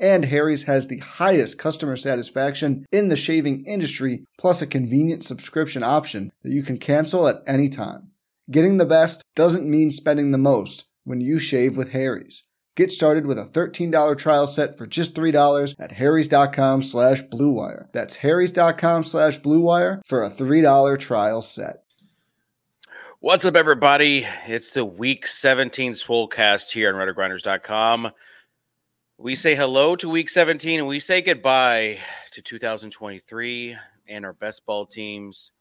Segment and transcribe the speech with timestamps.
[0.00, 5.82] And Harry's has the highest customer satisfaction in the shaving industry, plus a convenient subscription
[5.82, 8.10] option that you can cancel at any time.
[8.50, 12.44] Getting the best doesn't mean spending the most when you shave with Harry's.
[12.76, 17.92] Get started with a $13 trial set for just $3 at harrys.com slash bluewire.
[17.92, 21.82] That's harrys.com slash bluewire for a $3 trial set.
[23.18, 24.26] What's up, everybody?
[24.46, 28.12] It's the week 17 Swolecast here on rotogrinders.com.
[29.22, 31.98] We say hello to week 17 and we say goodbye
[32.32, 33.76] to 2023
[34.08, 35.52] and our best ball teams.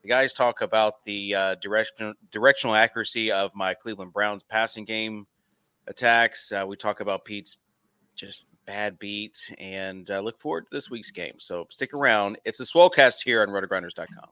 [0.00, 5.26] The guys talk about the uh, direction, directional accuracy of my Cleveland Browns passing game
[5.86, 6.52] attacks.
[6.52, 7.58] Uh, we talk about Pete's
[8.14, 11.34] just bad beat and uh, look forward to this week's game.
[11.36, 12.38] So stick around.
[12.46, 14.30] It's the Swolecast here on rotogrinders.com.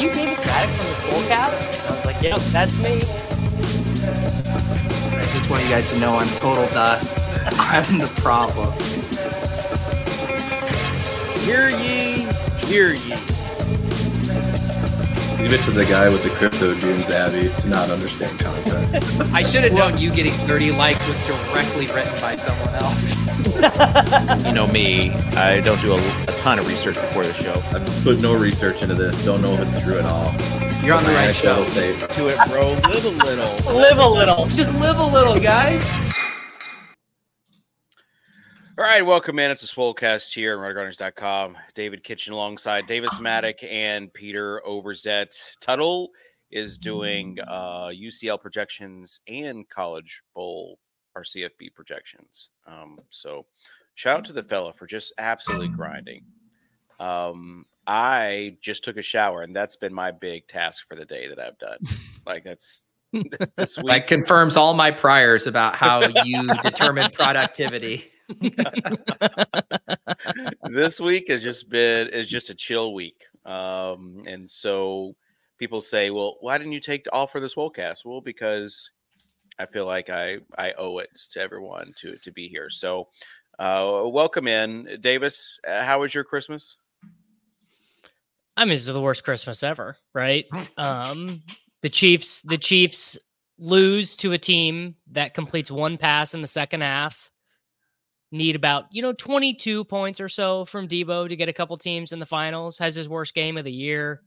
[0.00, 1.67] You David Mattek from the Skullcast?
[1.88, 3.00] I was like, yep, that's me.
[5.16, 7.18] I just want you guys to know I'm total dust.
[7.58, 8.72] I'm the problem.
[11.44, 12.28] Hear ye,
[12.66, 13.38] hear ye.
[15.40, 18.92] Leave it to the guy with the crypto dunes, Abby, to not understand content.
[19.32, 23.16] I should have known you getting 30 likes was directly written by someone else.
[24.44, 27.54] You know me, I don't do a, a ton of research before the show.
[27.74, 29.24] I've put no research into this.
[29.24, 30.32] Don't know if it's true at all.
[30.82, 31.64] You're on the right show.
[31.64, 32.08] Anecdotal.
[32.08, 32.70] To it, bro.
[32.90, 33.74] Live a little.
[33.74, 34.46] Live a little.
[34.46, 35.80] Just live a little, guys.
[38.78, 39.50] All right, welcome in.
[39.50, 41.56] It's a Swolecast here on RotoGrinders.com.
[41.74, 45.34] David Kitchen alongside Davis Mattek and Peter Overzet.
[45.60, 46.10] Tuttle
[46.52, 50.78] is doing uh, UCL projections and College Bowl
[51.16, 52.50] or CFB projections.
[52.68, 53.46] Um, so
[53.96, 56.22] shout out to the fella for just absolutely grinding.
[57.00, 61.26] Um, I just took a shower, and that's been my big task for the day
[61.26, 61.78] that I've done.
[62.26, 62.82] Like that's
[63.56, 63.86] this week.
[63.86, 68.12] That confirms all my priors about how you determine productivity.
[70.64, 73.24] this week has just been is just a chill week.
[73.46, 75.16] Um, and so
[75.56, 78.04] people say, well, why didn't you take off for this Swolecast?
[78.04, 78.90] Well, because
[79.58, 82.68] I feel like I I owe it to everyone to to be here.
[82.68, 83.08] So
[83.58, 85.58] uh, welcome in, Davis.
[85.66, 86.76] Uh, how was your Christmas?
[88.58, 90.44] I mean, it's the worst Christmas ever, right?
[90.76, 91.42] Um,
[91.82, 93.16] the Chiefs, the Chiefs
[93.56, 97.30] lose to a team that completes one pass in the second half.
[98.30, 102.12] Need about you know 22 points or so from Debo to get a couple teams
[102.12, 102.76] in the finals.
[102.78, 104.22] Has his worst game of the year.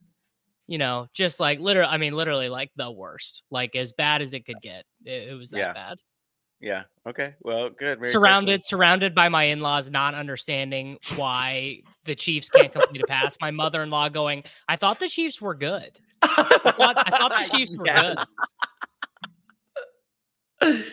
[0.66, 4.34] You know, just like literally, I mean, literally like the worst, like as bad as
[4.34, 4.86] it could get.
[5.06, 5.74] It, it was that Yeah.
[5.74, 5.98] bad.
[6.62, 6.84] Yeah.
[7.08, 7.34] Okay.
[7.42, 8.00] Well, good.
[8.00, 8.70] Merry surrounded Christmas.
[8.70, 14.10] surrounded by my in-laws not understanding why the chiefs can't complete a pass my mother-in-law
[14.10, 18.26] going i thought the chiefs were good i thought, I thought the chiefs were Yes.
[20.62, 20.86] good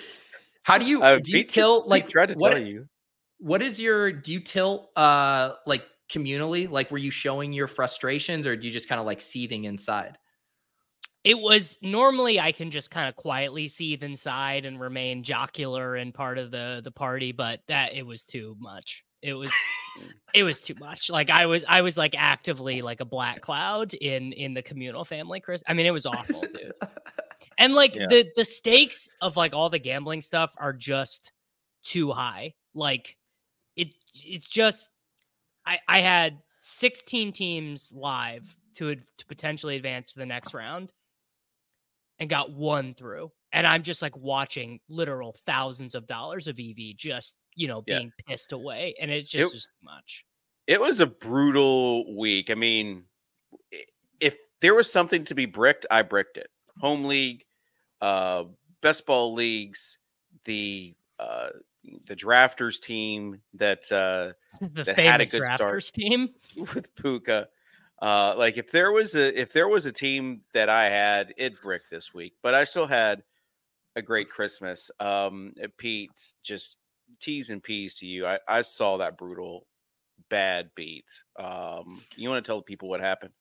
[0.63, 2.87] How do you Uh, do you Pete- tilt Pete like tried to what, tell you.
[3.39, 8.47] what is your do you tilt uh like communally like were you showing your frustrations
[8.47, 10.17] or do you just kind of like seething inside
[11.29, 16.15] it was normally i can just kind of quietly seethe inside and remain jocular and
[16.15, 19.05] part of the the party but that it was too much.
[19.21, 19.53] It was
[20.33, 21.11] it was too much.
[21.11, 25.05] Like i was i was like actively like a black cloud in in the communal
[25.05, 25.63] family chris.
[25.67, 26.73] I mean it was awful dude.
[27.59, 28.07] And like Yeah.
[28.09, 31.33] the the stakes of like all the gambling stuff are just
[31.83, 32.55] too high.
[32.75, 33.17] Like
[33.77, 33.89] it
[34.25, 34.91] it's just
[35.67, 40.93] I I had 16 teams live to to potentially advance to the next round
[42.19, 43.31] and got one through.
[43.53, 47.99] And I'm just like watching literal thousands of dollars of EV just, you know, Yeah.
[47.99, 50.25] being pissed away and it's just, It- just too much.
[50.67, 52.51] It was a brutal week.
[52.51, 53.05] I mean,
[54.21, 56.49] if there was something to be bricked, I bricked it.
[56.81, 57.45] Home league,
[58.03, 58.45] uh,
[58.83, 59.97] best ball leagues,
[60.45, 61.49] the uh,
[62.07, 64.33] the drafters team that uh,
[64.75, 65.85] The That had a good drafters start.
[65.95, 66.29] team.
[66.75, 67.49] with Puka.
[68.01, 71.61] Uh, like if there was a if there was a team that I had, it
[71.61, 73.23] brick this week, but I still had
[73.97, 74.91] a great Christmas.
[75.01, 76.77] Um, uh, Pete, just
[77.21, 78.27] T's and P's to you.
[78.27, 79.67] I, I saw that brutal
[80.31, 81.11] bad beat.
[81.39, 83.33] Um, you want to tell the people what happened?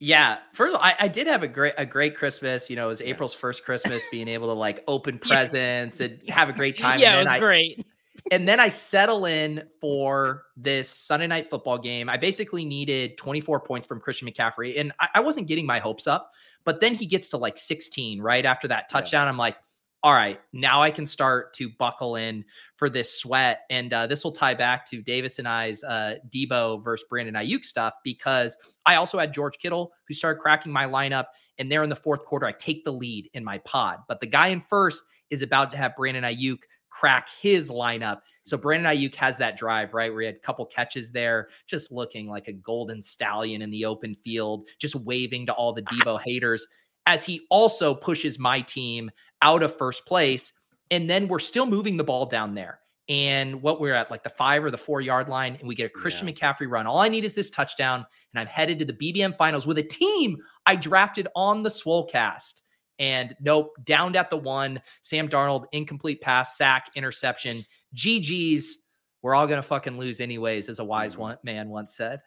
[0.00, 2.70] Yeah, first of all, I, I did have a great a great Christmas.
[2.70, 6.48] You know, it was April's first Christmas, being able to like open presents and have
[6.48, 6.98] a great time.
[7.00, 7.84] yeah, it was I, great.
[8.30, 12.08] And then I settle in for this Sunday night football game.
[12.08, 16.06] I basically needed 24 points from Christian McCaffrey, and I, I wasn't getting my hopes
[16.06, 16.32] up.
[16.64, 19.28] But then he gets to like 16 right after that touchdown.
[19.28, 19.56] I'm like,
[20.02, 22.44] all right, now I can start to buckle in
[22.76, 23.62] for this sweat.
[23.68, 27.64] And uh, this will tie back to Davis and I's uh, Debo versus Brandon Aiyuk
[27.64, 31.26] stuff because I also had George Kittle who started cracking my lineup.
[31.58, 33.98] And there in the fourth quarter, I take the lead in my pod.
[34.06, 36.58] But the guy in first is about to have Brandon Aiyuk
[36.90, 38.20] crack his lineup.
[38.44, 40.10] So Brandon Aiyuk has that drive, right?
[40.10, 43.84] Where he had a couple catches there, just looking like a golden stallion in the
[43.84, 46.66] open field, just waving to all the Debo haters
[47.06, 49.10] as he also pushes my team
[49.42, 50.52] out of first place.
[50.90, 52.80] And then we're still moving the ball down there.
[53.08, 55.86] And what we're at, like the five or the four yard line, and we get
[55.86, 56.34] a Christian Yeah.
[56.34, 56.86] McCaffrey run.
[56.86, 59.82] All I need is this touchdown, and I'm headed to the BBM finals with a
[59.82, 60.36] team
[60.66, 62.60] I drafted on the Swolecast.
[62.98, 64.80] And nope, downed at the one.
[65.02, 67.64] Sam Darnold, incomplete pass, sack, interception.
[67.94, 68.78] GG's.
[69.22, 71.18] We're all gonna fucking lose anyways, as a wise Mhm.
[71.18, 72.20] one man once said.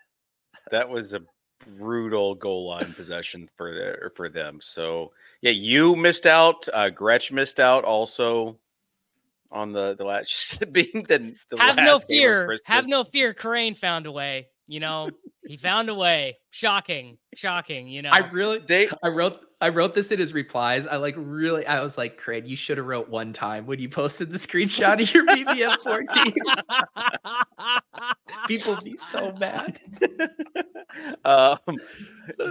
[0.71, 1.21] That was a
[1.77, 4.59] brutal goal line possession for the, for them.
[4.61, 6.67] So yeah, you missed out.
[6.73, 8.57] Uh, Gretch missed out also
[9.51, 12.57] on the the last being the, the have last no game of fear.
[12.67, 13.33] Have no fear.
[13.33, 14.47] Crane found a way.
[14.67, 15.09] You know,
[15.45, 16.37] he found a way.
[16.51, 17.17] Shocking.
[17.35, 17.87] Shocking.
[17.87, 20.87] You know, I really They, I wrote I wrote this in his replies.
[20.87, 23.89] I like really I was like, Craig, you should have wrote one time when you
[23.89, 26.33] posted the screenshot of your BBM 14.
[28.47, 29.77] People be so mad.
[31.25, 31.59] um,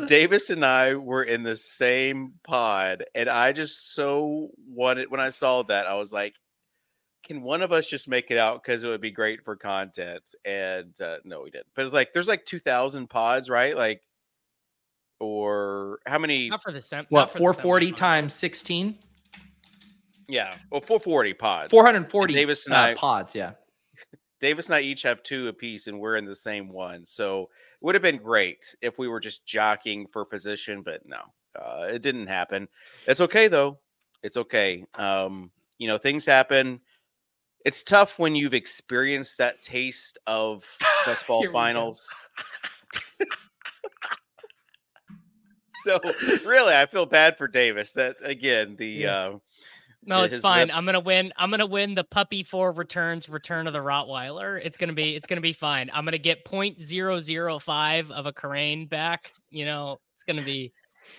[0.06, 5.30] Davis and I were in the same pod, and I just so wanted when I
[5.30, 6.34] saw that, I was like,
[7.30, 8.60] "Can one of us just make it out?
[8.60, 11.68] Because it would be great for content." And uh, no, we didn't.
[11.76, 13.76] But it's like there's like two thousand pods, right?
[13.76, 14.02] Like,
[15.20, 16.48] or how many?
[16.48, 17.96] not for the sem- What, for 440 semifinals.
[17.96, 18.98] times 16?
[20.28, 21.70] Yeah, well, four forty pods.
[21.70, 23.52] 440 Davis and uh, I- pods, yeah.
[24.40, 27.06] Davis and I each have two apiece, and we're in the same one.
[27.06, 31.20] So it would have been great if we were just jockeying for position, but no,
[31.60, 32.66] uh, it didn't happen.
[33.06, 33.78] It's okay though.
[34.22, 34.84] It's okay.
[34.94, 36.80] Um, you know, things happen.
[37.64, 40.64] It's tough when you've experienced that taste of
[41.04, 41.58] best ball Here we go.
[41.58, 42.08] finals.
[45.84, 46.00] so
[46.44, 47.92] really, I feel bad for Davis.
[47.92, 49.16] That again, the Yeah.
[49.16, 49.38] uh,
[50.04, 50.70] No, it's his fine.
[50.70, 51.32] I'm gonna win.
[51.36, 54.60] I'm gonna win the puppy four returns, return of the Rottweiler.
[54.62, 55.90] It's gonna be it's gonna be fine.
[55.92, 59.32] I'm gonna get 0.005 of a Karain back.
[59.50, 60.72] You know, it's gonna be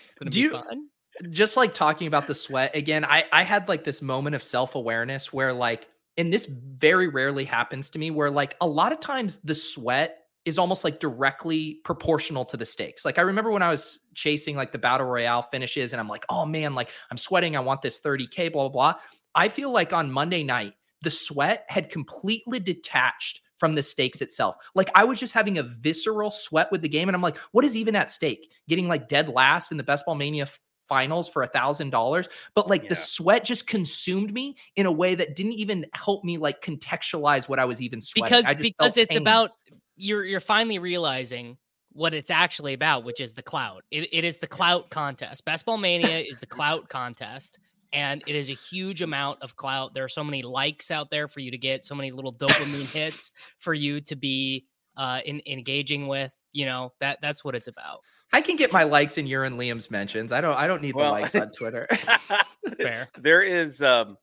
[0.05, 0.87] it's gonna Do be you- fun.
[1.29, 5.31] just like talking about the sweat again i i had like this moment of self-awareness
[5.33, 5.87] where like
[6.17, 10.17] and this very rarely happens to me where like a lot of times the sweat
[10.43, 14.55] is almost like directly proportional to the stakes like i remember when i was chasing
[14.55, 17.81] like the battle royale finishes and i'm like oh man like i'm sweating i want
[17.81, 18.99] this 30k blah blah blah
[19.35, 24.55] i feel like on monday night the sweat had completely detached from the stakes itself.
[24.73, 27.63] Like I was just having a visceral sweat with the game, and I'm like, what
[27.63, 28.51] is even at stake?
[28.67, 30.47] Getting like dead last in the Best Ball Mania
[30.92, 35.16] finals for a thousand dollars, but like the sweat just consumed me in a way
[35.16, 38.44] that didn't even help me like contextualize what I was even sweating.
[38.44, 39.21] because because it's pain.
[39.21, 39.52] about
[39.95, 41.57] you're you're finally realizing
[41.94, 43.86] what it's actually about, which is the clout.
[43.90, 45.45] It, it is the clout contest.
[45.45, 47.57] Best Ball Mania is the clout contest,
[47.94, 49.94] and it is a huge amount of clout.
[49.94, 52.86] There are so many likes out there for you to get, so many little dopamine
[52.94, 54.66] hits for you to be
[54.98, 56.36] uh, in, engaging with.
[56.52, 58.02] You know that that's what it's about.
[58.33, 60.31] I can get my likes in your and Liam's mentions.
[60.31, 60.56] I don't.
[60.56, 61.88] I don't need Well- the likes on Twitter.
[62.78, 63.09] Fair.
[63.19, 64.18] there is um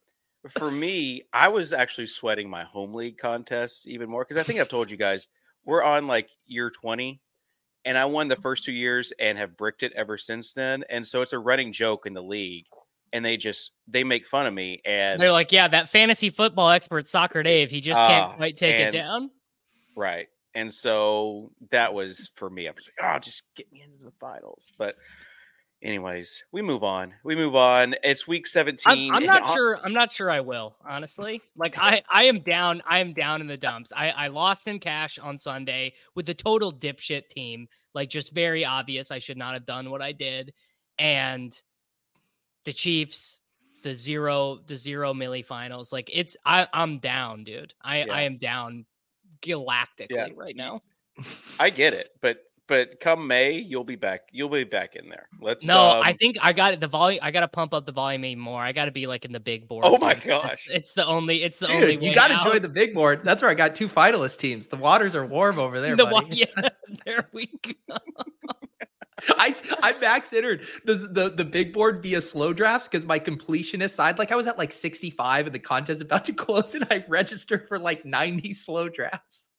[0.50, 4.58] for me i was actually sweating my home league contests even more because i think
[4.60, 5.28] i've told you guys
[5.64, 7.20] we're on like year 20
[7.84, 11.06] and i won the first two years and have bricked it ever since then and
[11.06, 12.64] so it's a running joke in the league
[13.12, 16.70] and they just they make fun of me and They're like, yeah, that fantasy football
[16.70, 19.30] expert, Soccer Dave, he just can't quite take it down.
[19.96, 24.04] right and so that was for me i was like oh just get me into
[24.04, 24.96] the finals but
[25.82, 29.78] anyways we move on we move on it's week 17 I'm, I'm not sure.
[29.84, 30.74] I'm not sure I will.
[30.84, 32.82] Honestly, like I, I am down.
[32.88, 33.92] I am down in the dumps.
[33.94, 37.68] I, I lost in cash on Sunday with the total dipshit team.
[37.94, 39.12] Like just very obvious.
[39.12, 40.52] I should not have done what I did.
[40.98, 41.56] And
[42.64, 43.38] the Chiefs,
[43.84, 45.92] the zero, the zero milli finals.
[45.92, 46.36] Like it's.
[46.44, 47.72] I, I'm down, dude.
[47.80, 48.12] I, Yeah.
[48.12, 48.84] I am down
[49.42, 50.28] galactically Yeah.
[50.36, 50.82] right now.
[51.58, 54.28] I get it, but but come May, you'll be back.
[54.30, 55.26] You'll be back in there.
[55.40, 55.66] Let's.
[55.66, 56.80] No, um, I think I got it.
[56.80, 57.18] The volume.
[57.22, 58.60] I got to pump up the volume even more.
[58.60, 59.84] I got to be like in the big board.
[59.86, 60.28] Oh my game.
[60.28, 60.52] gosh.
[60.52, 61.42] It's, it's the only.
[61.42, 61.96] It's the only.
[61.96, 63.22] You got to join the big board.
[63.24, 64.66] That's where I got two finalist teams.
[64.68, 66.14] The waters are warm over there, The buddy.
[66.14, 66.68] one- yeah,
[67.06, 67.46] there we
[67.88, 67.96] go.
[69.30, 73.94] I I max entered the the, the big board via slow drafts because my completionist
[73.94, 77.04] side, like I was at like 65 and the contest about to close, and I
[77.08, 79.50] registered for like 90 slow drafts.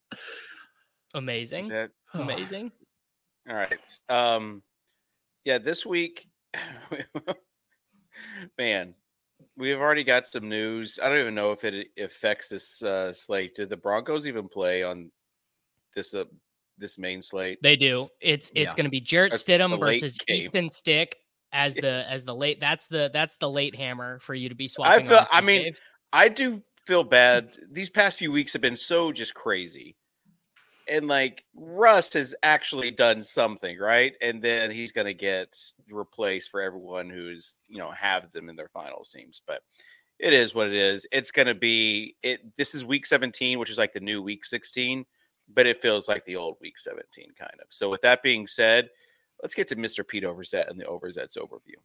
[1.14, 1.70] Amazing.
[1.70, 1.92] that.
[2.14, 2.72] Amazing.
[3.50, 4.00] All right.
[4.10, 4.62] Um,
[5.44, 6.28] yeah, this week,
[8.58, 8.94] man,
[9.58, 11.00] we've already got some news.
[11.02, 13.56] I don't even know if it affects this uh, slate.
[13.56, 15.12] Did the Broncos even play on
[15.96, 16.26] this uh,
[16.80, 17.60] this main slate?
[17.62, 18.08] They do.
[18.22, 18.76] It's it's Yeah.
[18.76, 20.38] going to be Jarrett That's Stidham versus game.
[20.38, 21.18] Easton Stick
[21.52, 22.60] as the as the late.
[22.60, 25.08] That's the that's the late hammer for you to be swapping.
[25.08, 25.28] I feel.
[25.32, 25.80] I mean, Dave.
[26.14, 27.56] I do feel bad.
[27.72, 29.96] These past few weeks have been so just crazy.
[30.88, 34.14] And like Russ has actually done something, right?
[34.22, 35.56] And then he's going to get
[35.92, 39.40] replaced for everyone who's, you know, have them in their finals teams.
[39.46, 39.62] But
[40.18, 41.06] it is what it is.
[41.12, 42.42] It's going to be it.
[42.58, 45.06] This is week 17, which is like the new week 16,
[45.54, 47.68] but it feels like the old week 17 kind of.
[47.70, 48.90] So with that being said,
[49.42, 50.08] let's get to Mr.
[50.08, 51.76] Pete Overzet and the Overzets overview.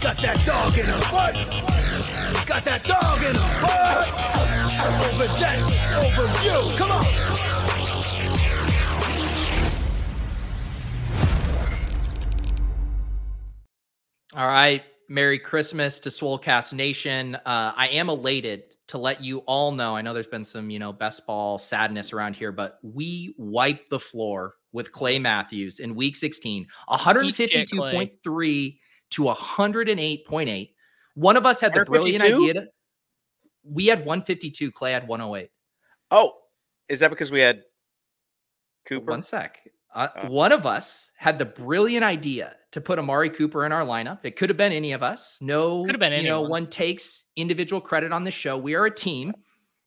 [0.00, 1.34] Got that dog in her butt.
[2.46, 4.08] Got that dog in her butt.
[5.14, 5.58] Over that,
[5.96, 6.76] over you.
[6.76, 7.04] Come on.
[14.36, 14.82] All right.
[15.08, 17.36] Merry Christmas to Swolecast Nation.
[17.36, 19.96] Uh, I am elated to let you all know.
[19.96, 23.90] I know there's been some, you know, best ball sadness around here, but we wiped
[23.90, 28.78] the floor with Clay Matthews in week 16, 152.3
[29.10, 30.70] to 108.8.
[31.14, 32.54] One of us had the brilliant idea.
[32.54, 32.66] To,
[33.62, 34.72] we had 152.
[34.72, 35.50] Clay had 108.
[36.10, 36.32] Oh,
[36.88, 37.62] is that because we had
[38.86, 39.10] Cooper?
[39.10, 39.60] One sec.
[39.94, 40.28] Uh, Oh.
[40.28, 44.18] One of us had the brilliant idea to put Amari Cooper in our lineup.
[44.24, 45.38] It could have been any of us.
[45.40, 48.58] No, Could have been You know, one takes individual credit on the show.
[48.58, 49.32] We are a team,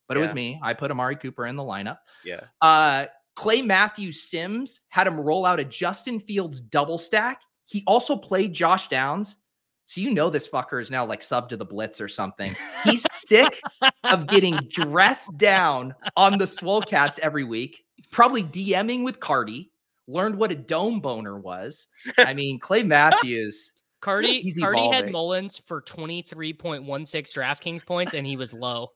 [0.07, 0.57] but it was me.
[0.63, 1.97] I put Amari Cooper in the lineup.
[2.23, 2.45] Yeah.
[2.61, 7.41] Uh, Clay Matthews Sims had him roll out a Justin Fields double stack.
[7.65, 9.35] He also played Josh Downs.
[9.83, 12.55] So you know this fucker is now like sub to the blitz or something.
[12.85, 13.61] He's sick
[14.05, 19.71] of getting dressed down on the Swolecast every week, probably DMing with Cardi,
[20.07, 21.87] learned what a dome boner was.
[22.17, 23.73] I mean, Clay Matthews.
[24.01, 25.11] Cardi He's Cardi had.
[25.11, 28.91] Mullens for 23.16 DraftKings points and he was low.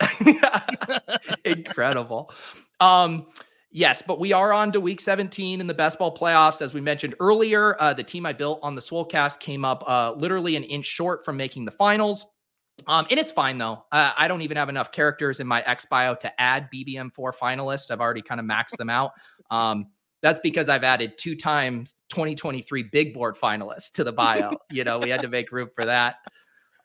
[1.44, 2.30] Incredible.
[2.80, 3.26] Um,
[3.70, 6.60] yes, but we are on to week 17 in the best ball playoffs.
[6.60, 10.12] As we mentioned earlier, uh, the team I built on the Swolecast came up uh,
[10.16, 12.26] literally an inch short from making the finals.
[12.88, 13.84] Um, and it's fine though.
[13.92, 17.90] Uh, I don't even have enough characters in my X bio to add BBM4 finalists.
[17.90, 19.12] I've already kind of maxed them out.
[19.50, 19.86] Um,
[20.24, 24.56] that's because I've added two times 2023 big board finalists to the bio.
[24.70, 26.16] you know, we had to make room for that.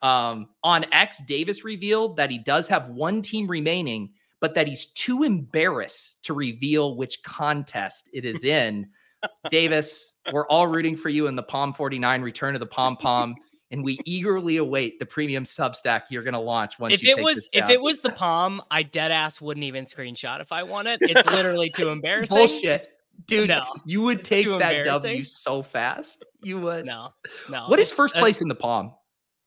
[0.01, 4.09] Um, on X, Davis revealed that he does have one team remaining,
[4.41, 8.89] but that he's too embarrassed to reveal which contest it is in.
[9.49, 13.35] Davis, we're all rooting for you in the Palm 49 return of the Pom Pom,
[13.71, 17.15] and we eagerly await the premium Substack you're going to launch once If you it
[17.15, 20.51] take was this if it was the palm, I dead ass wouldn't even screenshot if
[20.51, 20.99] I won it.
[21.01, 22.35] It's literally too embarrassing.
[22.35, 22.87] bullshit,
[23.25, 23.65] dude, No.
[23.85, 26.23] you would take that W so fast.
[26.41, 26.85] You would.
[26.85, 27.09] No,
[27.49, 27.65] no.
[27.67, 28.93] What is first uh, place in the Palm?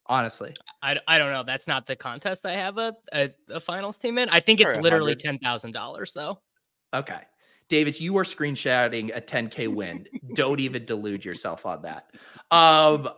[0.06, 1.44] Honestly, I, I don't know.
[1.44, 4.28] That's not the contest I have a, a, a finals team in.
[4.30, 5.20] I think it's literally 100.
[5.20, 6.40] ten thousand dollars though.
[6.92, 7.20] Okay.
[7.68, 10.06] David, you are screenshotting a 10K win.
[10.34, 12.10] don't even delude yourself on that.
[12.50, 13.08] Um,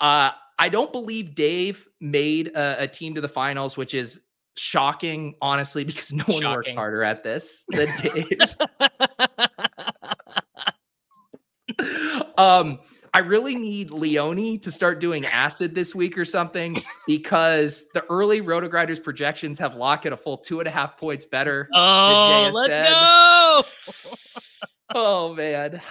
[0.00, 4.20] uh, I don't believe Dave made a, a team to the finals, which is
[4.56, 8.38] shocking, honestly, because no one works harder at this than Dave.
[12.38, 12.78] Um,
[13.12, 18.40] I really need Leone to start doing acid this week or something because the early
[18.40, 21.68] Rotogrinders projections have Lock at a full two and a half points better.
[21.74, 23.62] oh, let's go!
[24.94, 25.82] Oh man.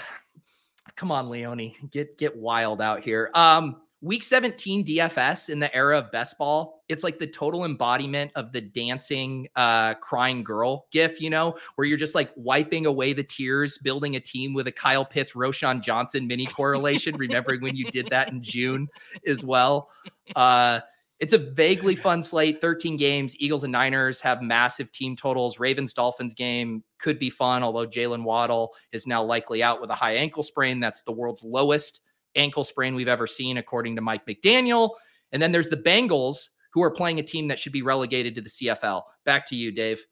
[0.95, 1.73] Come on, Leone.
[1.91, 3.29] Get get wild out here.
[3.35, 6.83] Um, week 17 DFS in the era of best ball.
[6.87, 11.87] It's like the total embodiment of the dancing uh crying girl gif, you know, where
[11.87, 15.81] you're just like wiping away the tears, building a team with a Kyle Pitts, Roschon
[15.81, 18.87] Johnson mini correlation, remembering when you did that in June
[19.25, 19.89] as well.
[20.35, 20.79] Uh
[21.19, 23.33] it's a vaguely fun slate, 13 games.
[23.39, 25.57] Eagles and Niners have massive team totals.
[25.57, 29.95] Ravens Dolphins game could be fun, although Jaylen Waddle is now likely out with a
[29.95, 30.79] high ankle sprain.
[30.79, 32.01] That's the world's lowest
[32.35, 34.91] ankle sprain we've ever seen, according to Mike McDaniel.
[35.31, 38.41] And then there's the Bengals, who are playing a team that should be relegated to
[38.41, 39.01] the CFL.
[39.25, 40.05] Back to you, Dave.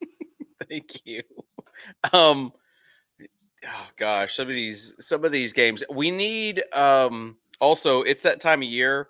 [0.68, 1.22] Thank you.
[2.12, 2.52] Um,
[3.66, 8.40] oh gosh, some of these some of these games we need um also it's that
[8.40, 9.08] time of year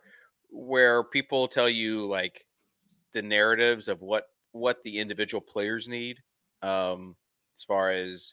[0.51, 2.47] where people tell you like
[3.13, 6.19] the narratives of what what the individual players need
[6.63, 7.17] um
[7.55, 8.33] as far as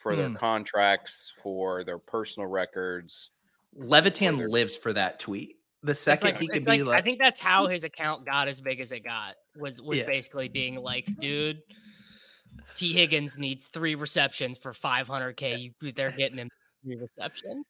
[0.00, 0.36] for their Hmm.
[0.36, 3.30] contracts, for their personal records.
[3.74, 5.56] Levitan Whether- lives for that tweet.
[5.82, 8.48] The second like- he could be like- like, I think that's how his account got
[8.48, 9.36] as big as it got.
[9.56, 10.04] Was was Yeah.
[10.06, 11.62] basically being like, dude,
[12.74, 15.72] Tee Higgins needs three receptions for 500k.
[15.80, 16.50] You, they're getting him
[16.82, 17.64] three receptions.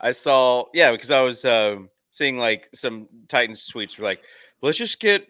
[0.00, 4.22] I saw, yeah, because I was um, seeing like some Titans tweets were like,
[4.62, 5.26] let's just get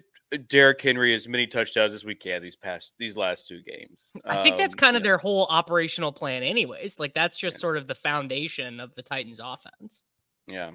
[0.48, 4.12] Derrick Henry as many touchdowns as we can these past these last two games.
[4.24, 5.10] I think that's Um, kind of yeah.
[5.10, 6.98] their whole operational plan, anyways.
[6.98, 10.02] Like that's just sort of the foundation of the Titans' offense.
[10.46, 10.70] Yeah.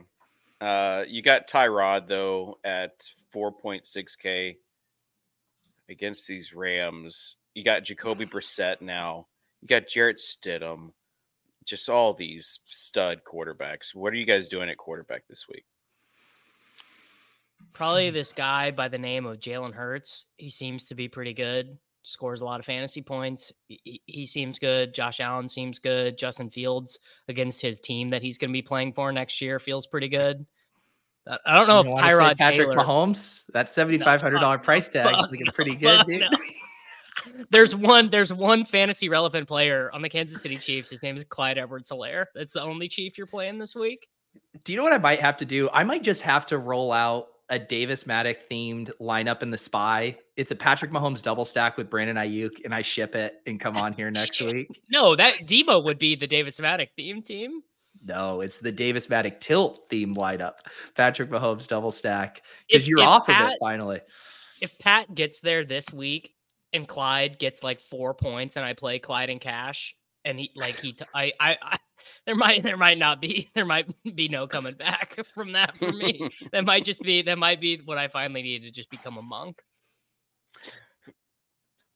[0.62, 4.58] Uh, you got Tyrod though at 4.6k
[5.90, 7.36] against these Rams.
[7.54, 9.28] You got Jacoby Brissett now.
[9.62, 10.92] You got Jarrett Stidham.
[11.66, 13.94] Just all these stud quarterbacks.
[13.94, 15.66] What are you guys doing at quarterback this week?
[17.74, 18.14] Probably hmm.
[18.16, 20.26] this guy by the name of Jalen Hurts.
[20.38, 21.78] He seems to be pretty good.
[22.04, 23.52] Scores a lot of fantasy points.
[23.68, 24.94] He- He, seems good.
[24.94, 26.18] Josh Allen seems good.
[26.18, 29.88] Justin Fields against his team that he's going to be playing for next year feels
[29.88, 30.46] pretty good.
[31.46, 32.76] I don't know You if Tyrod Patrick Taylor.
[32.76, 36.22] Mahomes, that seventy five hundred dollar price tag is looking no, pretty good, dude.
[36.22, 36.30] no.
[37.50, 38.10] There's one.
[38.10, 40.90] There's one fantasy relevant player on the Kansas City Chiefs.
[40.90, 42.28] His name is Clyde Edwards-Helaire.
[42.34, 44.08] That's the only Chief you're playing this week.
[44.64, 45.70] Do you know what I might have to do?
[45.74, 50.18] I might just have to roll out a Davis Mattek themed lineup in the spy.
[50.36, 53.77] It's a Patrick Mahomes double stack with Brandon Aiyuk, and I ship it and come
[53.77, 54.82] on here next week.
[54.89, 57.62] No, that Debo would be the Davis Mattek theme team.
[58.04, 60.54] No, it's the Davis Mattek tilt themed lineup.
[60.96, 64.01] Patrick Mahomes double stack because you're if off of it finally.
[64.62, 66.34] if Pat gets there this week
[66.74, 70.80] and Clyde gets like four points and I play Clyde in cash and he like
[70.80, 71.77] he t- I, I I
[72.25, 75.91] there might there might not be there might be no coming back from that for
[75.91, 76.30] me.
[76.52, 79.22] that might just be that might be what I finally need to just become a
[79.22, 79.62] monk.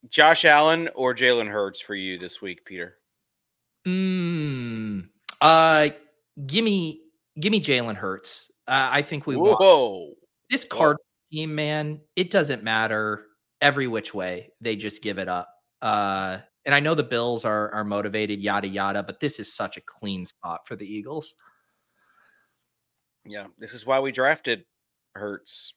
[0.10, 2.98] Josh Allen or Jalen Hurts for you this week, Peter?
[3.88, 5.90] Mm, uh,
[6.48, 7.02] give me
[7.40, 8.48] give me Jalen Hurts.
[8.68, 10.14] Uh, I think we want Whoa.
[10.50, 10.78] this Whoa.
[10.78, 10.98] card
[11.32, 12.00] team, man.
[12.16, 13.26] It doesn't matter
[13.62, 15.50] every which way they just give it up.
[15.82, 19.78] Uh, and I know the Bills are are motivated, yada yada, but this is such
[19.78, 21.34] a clean spot for the Eagles.
[23.26, 24.66] Yeah, this is why we drafted
[25.16, 25.74] Hurts.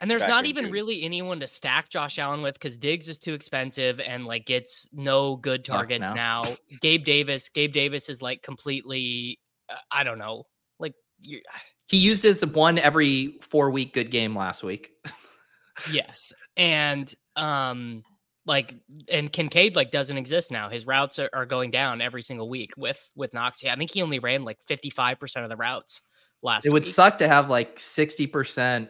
[0.00, 0.72] And there's not even June.
[0.72, 4.88] really anyone to stack Josh Allen with because Diggs is too expensive and like gets
[4.92, 6.42] no good targets now.
[6.42, 6.56] now.
[6.80, 9.38] Gabe Davis, Gabe Davis is like completely,
[9.70, 10.44] uh, I don't know,
[10.80, 11.40] like you,
[11.86, 14.90] He used his one every four week good game last week.
[15.92, 18.02] yes, and um,
[18.46, 18.74] like
[19.08, 20.68] and Kincaid like doesn't exist now.
[20.68, 23.64] His routes are, are going down every single week with with Knox.
[23.64, 26.02] I think he only ran like fifty five percent of the routes
[26.42, 26.66] last.
[26.66, 26.92] It would week.
[26.94, 28.88] suck to have like sixty percent,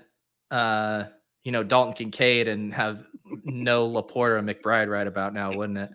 [0.50, 1.04] uh,
[1.44, 3.04] you know, Dalton Kincaid and have
[3.44, 5.90] no LaPorta and McBride right about now, wouldn't it?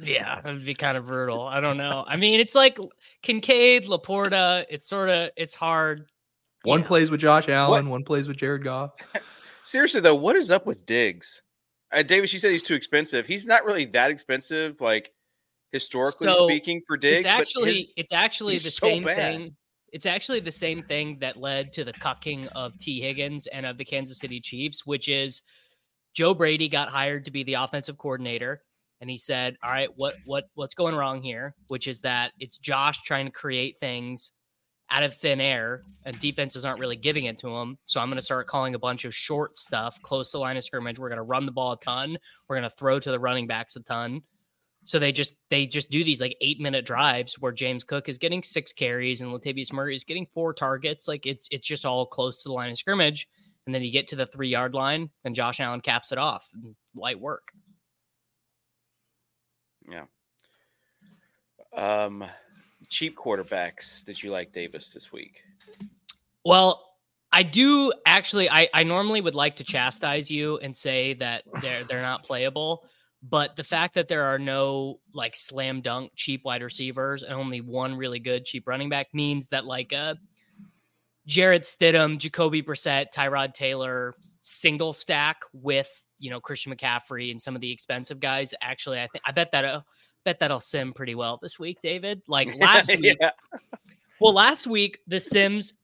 [0.00, 1.42] Yeah, it would be kind of brutal.
[1.42, 2.04] I don't know.
[2.06, 2.78] I mean, it's like
[3.22, 4.64] Kincaid, LaPorta.
[4.68, 6.06] It's sort of it's hard.
[6.64, 6.86] One Yeah.
[6.86, 8.92] plays with Josh Allen, one plays with Jared Goff.
[9.64, 11.42] Seriously though, what is up with Diggs?
[11.92, 13.26] Uh, Davis, you said he's too expensive.
[13.26, 15.12] He's not really that expensive, like
[15.72, 17.24] historically So, speaking, for Diggs.
[17.24, 19.16] it's actually his, it's actually the so same bad.
[19.16, 19.56] thing.
[19.92, 23.76] It's actually the same thing that led to the cucking of Tee Higgins and of
[23.76, 25.42] the Kansas City Chiefs, which is
[26.14, 28.62] Joe Brady got hired to be the offensive coordinator,
[29.02, 32.56] and he said, "All right, what what what's going wrong here?" Which is that it's
[32.56, 34.32] Josh trying to create things
[34.92, 37.78] out of thin air, and defenses aren't really giving it to him.
[37.86, 40.64] So I'm going to start calling a bunch of short stuff close to line of
[40.64, 40.98] scrimmage.
[40.98, 42.18] We're going to run the ball a ton.
[42.48, 44.22] We're going to throw to the running backs a ton.
[44.84, 48.18] So they just they just do these like eight minute drives where James Cook is
[48.18, 51.08] getting six carries and Latavius Murray is getting four targets.
[51.08, 53.28] Like it's it's just all close to the line of scrimmage,
[53.66, 56.48] and then you get to the three yard line and Josh Allen caps it off.
[56.96, 57.52] Light work.
[59.88, 60.04] Yeah.
[61.72, 62.24] Um,
[62.92, 65.42] cheap quarterbacks that you like Davis this week.
[66.44, 66.84] Well,
[67.32, 68.50] I do actually.
[68.50, 72.84] I I normally would like to chastise you and say that they're they're not playable,
[73.22, 77.62] but the fact that there are no like slam dunk cheap wide receivers and only
[77.62, 80.14] one really good cheap running back means that like uh
[81.26, 87.54] Jarrett Stidham, Jacoby Brissett, Tyrod Taylor single stack with you know Christian McCaffrey and some
[87.54, 88.52] of the expensive guys.
[88.60, 89.64] Actually, I think I bet that.
[89.64, 89.80] Uh,
[90.24, 92.22] Bet that'll sim pretty well this week, David.
[92.28, 93.30] Like last week, yeah.
[94.20, 95.74] well, last week the Sims,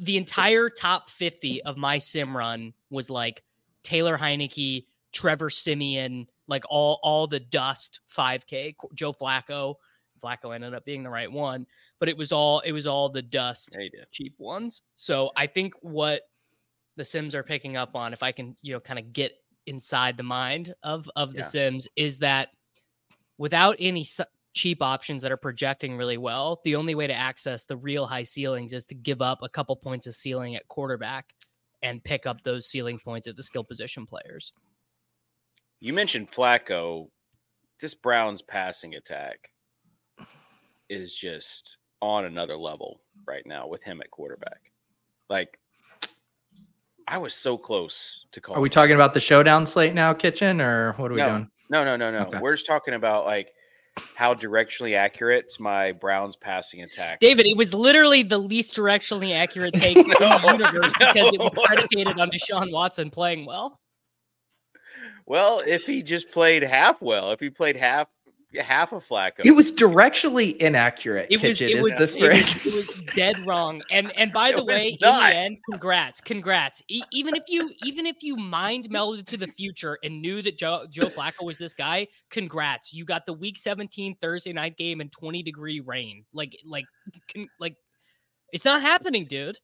[0.00, 3.42] the entire top fifty of my sim run was like
[3.82, 8.74] Taylor Heinicke, Trevor Siemian, like all all the dust 5K.
[8.94, 9.76] Joe Flacco,
[10.22, 11.66] Flacco ended up being the right one,
[11.98, 14.82] but it was all it was all the dust Yeah, cheap ones.
[14.94, 16.22] So I think what
[16.96, 19.32] the Sims are picking up on, if I can, you know, kind of get
[19.66, 21.44] inside the mind of of the Yeah.
[21.44, 22.48] Sims, is that
[23.38, 24.24] without any su-
[24.54, 28.22] cheap options that are projecting really well, the only way to access the real high
[28.24, 31.32] ceilings is to give up a couple points of ceiling at quarterback
[31.82, 34.52] and pick up those ceiling points at the skill position players.
[35.80, 37.08] You mentioned Flacco.
[37.80, 39.50] This Browns passing attack
[40.88, 44.72] is just on another level right now with him at quarterback.
[45.30, 45.58] Like,
[47.06, 48.56] I was so close to call.
[48.56, 51.28] Are we talking about the showdown slate now, Kitchen, or what are we No.
[51.28, 51.50] doing?
[51.70, 52.26] No, no, no, no.
[52.26, 52.38] Okay.
[52.40, 53.52] We're just talking about like
[54.14, 57.20] how directionally accurate my Browns passing attack.
[57.20, 61.52] David, it was literally the least directionally accurate take in the universe because it was
[61.56, 61.62] no.
[61.64, 63.80] predicated on Deshaun Watson playing well.
[65.26, 68.08] Well, if he just played half well, if he played half
[68.56, 71.28] half of Flacco, It was directionally inaccurate.
[71.30, 73.82] It was Kitchen, it is was, the it was it was dead wrong.
[73.90, 76.82] And and by the was way, in the end, congrats, congrats.
[76.88, 80.56] E- even if you even if you mind melded to the future and knew that
[80.58, 82.92] Joe Joe Flacco was this guy, congrats.
[82.92, 86.24] You got the Week 17 Thursday night game in 20 degree rain.
[86.32, 86.86] Like like
[87.32, 87.76] con- like
[88.52, 89.58] it's not happening, dude.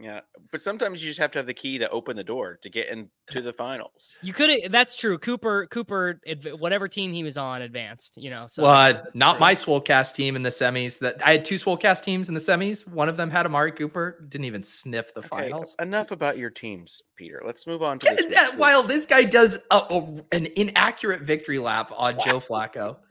[0.00, 0.20] Yeah.
[0.50, 2.88] But sometimes you just have to have the key to open the door to get
[2.88, 4.16] into the finals.
[4.22, 4.50] You could.
[4.72, 5.18] That's true.
[5.18, 6.20] Cooper Cooper,
[6.58, 8.16] whatever team he was on, advanced.
[8.16, 8.46] You know.
[8.46, 9.40] So well, uh, not true.
[9.40, 10.98] my Swolecast team in the semis.
[11.00, 12.86] That I had two Swolecast teams in the semis.
[12.88, 14.24] One of them had Amari Cooper.
[14.28, 15.74] Didn't even sniff the Okay, finals.
[15.80, 17.42] enough about your teams, Peter.
[17.44, 18.22] Let's move on to this.
[18.22, 22.96] week's That- While this guy does a, a- an inaccurate victory lap on Joe Flacco.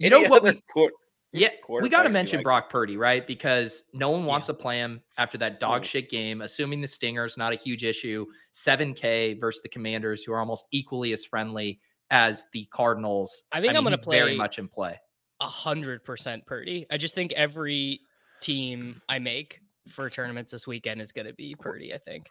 [0.00, 0.42] You Any know what?
[0.42, 0.90] other We, quar-
[1.32, 2.44] yeah, we got to mention like?
[2.44, 3.26] Brock Purdy, right?
[3.26, 4.26] Because no one Yeah.
[4.28, 6.40] wants to play him after that dog shit game.
[6.42, 10.66] Assuming the Stingers not a huge issue, seven K versus the Commanders, who are almost
[10.70, 13.44] equally as friendly as the Cardinals.
[13.52, 14.98] I think I'm gonna play very much in play.
[15.40, 16.86] a hundred percent Purdy.
[16.90, 18.00] I just think every
[18.40, 21.92] team I make for tournaments this weekend is going to be Purdy.
[21.94, 22.28] I think.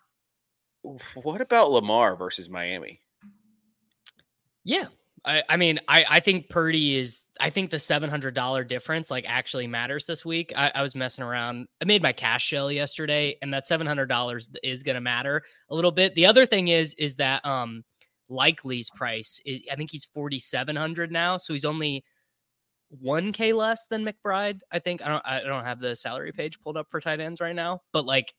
[1.16, 3.02] What about Lamar versus Miami?
[4.64, 4.88] Yeah.
[5.28, 7.24] I, I mean, I, I think Purdy is.
[7.40, 10.54] I think the seven hundred dollar difference like actually matters this week.
[10.56, 11.68] I, I was messing around.
[11.82, 15.44] I made my cash shell yesterday, and that seven hundred dollars is going to matter
[15.70, 16.16] a little bit.
[16.16, 17.84] The other thing is, is that um,
[18.32, 19.62] Likely's price is.
[19.72, 22.06] I think he's forty seven hundred now, so he's only
[22.90, 24.62] one k less than McBride.
[24.72, 25.24] I think I don't.
[25.26, 28.34] I don't have the salary page pulled up for tight ends right now, but like.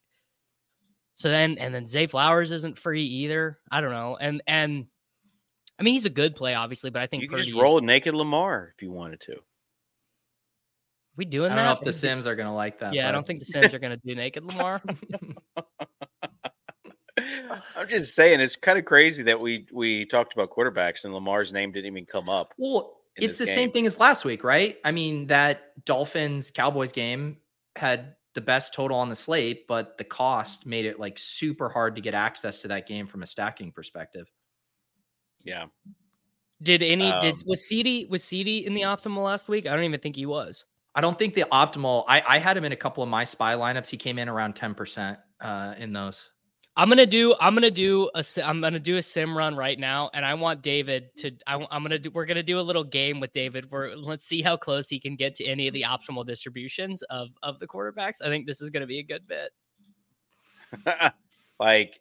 [1.15, 3.59] So then, and then Zay Flowers isn't free either.
[3.73, 4.87] I don't know, and and
[5.79, 7.81] I mean, he's a good play, obviously, but I think You can just roll a
[7.81, 9.37] naked Lamar if you wanted to.
[11.17, 11.59] We doing that.
[11.59, 12.95] I don't know if the Sims are going to like that.
[12.95, 14.81] Yeah, I don't think the Sims are going to do naked Lamar.
[17.77, 21.53] I'm just saying it's kind of crazy that we we talked about quarterbacks and Lamar's
[21.53, 22.55] name didn't even come up.
[22.57, 24.79] Well, it's the this same thing as last week, right?
[24.85, 27.39] I mean, that Dolphins Cowboys game
[27.75, 31.97] had the best total on the slate, but the cost made it like super hard
[31.97, 34.29] to get access to that game from a stacking perspective.
[35.45, 35.67] Yeah.
[36.63, 39.67] Did any Um, did was CD was CD in the optimal last week?
[39.67, 40.65] I don't even think he was.
[40.95, 42.05] I don't think the optimal.
[42.09, 43.89] I, I had him in a couple of my spy lineups.
[43.89, 46.31] He came in around ten percent uh, in those.
[46.77, 47.35] I'm gonna do.
[47.41, 48.25] I'm gonna do a.
[48.25, 51.33] si- I'm gonna do a sim run right now, and I want David to.
[51.47, 52.11] I, am gonna do.
[52.13, 53.71] We're gonna do a little game with David.
[53.71, 57.29] Where let's see how close he can get to any of the optimal distributions of
[57.43, 58.23] of the quarterbacks.
[58.25, 59.53] I think this is gonna be a good bit.
[61.61, 62.01] like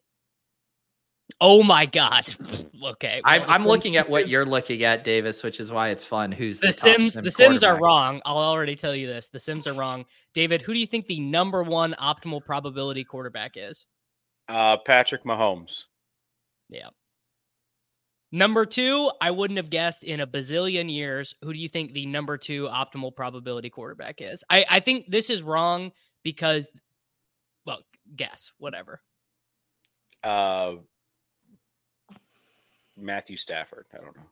[1.39, 2.27] Oh my god.
[2.83, 6.03] okay, I'm, I'm looking at what Sim- you're looking at, Davis, which is why it's
[6.03, 6.31] fun.
[6.31, 7.13] Who's the top Sims.
[7.13, 8.21] Sim The Sims are wrong.
[8.25, 9.27] I'll already tell you this.
[9.27, 10.05] The Sims are wrong.
[10.33, 13.85] David, who do you think the number one optimal probability quarterback is?
[14.49, 15.85] uh Patrick Mahomes.
[16.69, 16.89] Yeah.
[18.31, 21.33] Number two, I wouldn't have guessed in a bazillion years.
[21.43, 24.43] Who do you think the number two optimal probability quarterback is?
[24.49, 25.91] I, I think this is wrong
[26.23, 26.69] because,
[27.65, 27.79] well,
[28.15, 29.01] guess, whatever.
[30.23, 30.77] Uh
[32.97, 33.85] Matthew Stafford.
[33.93, 34.23] I don't know.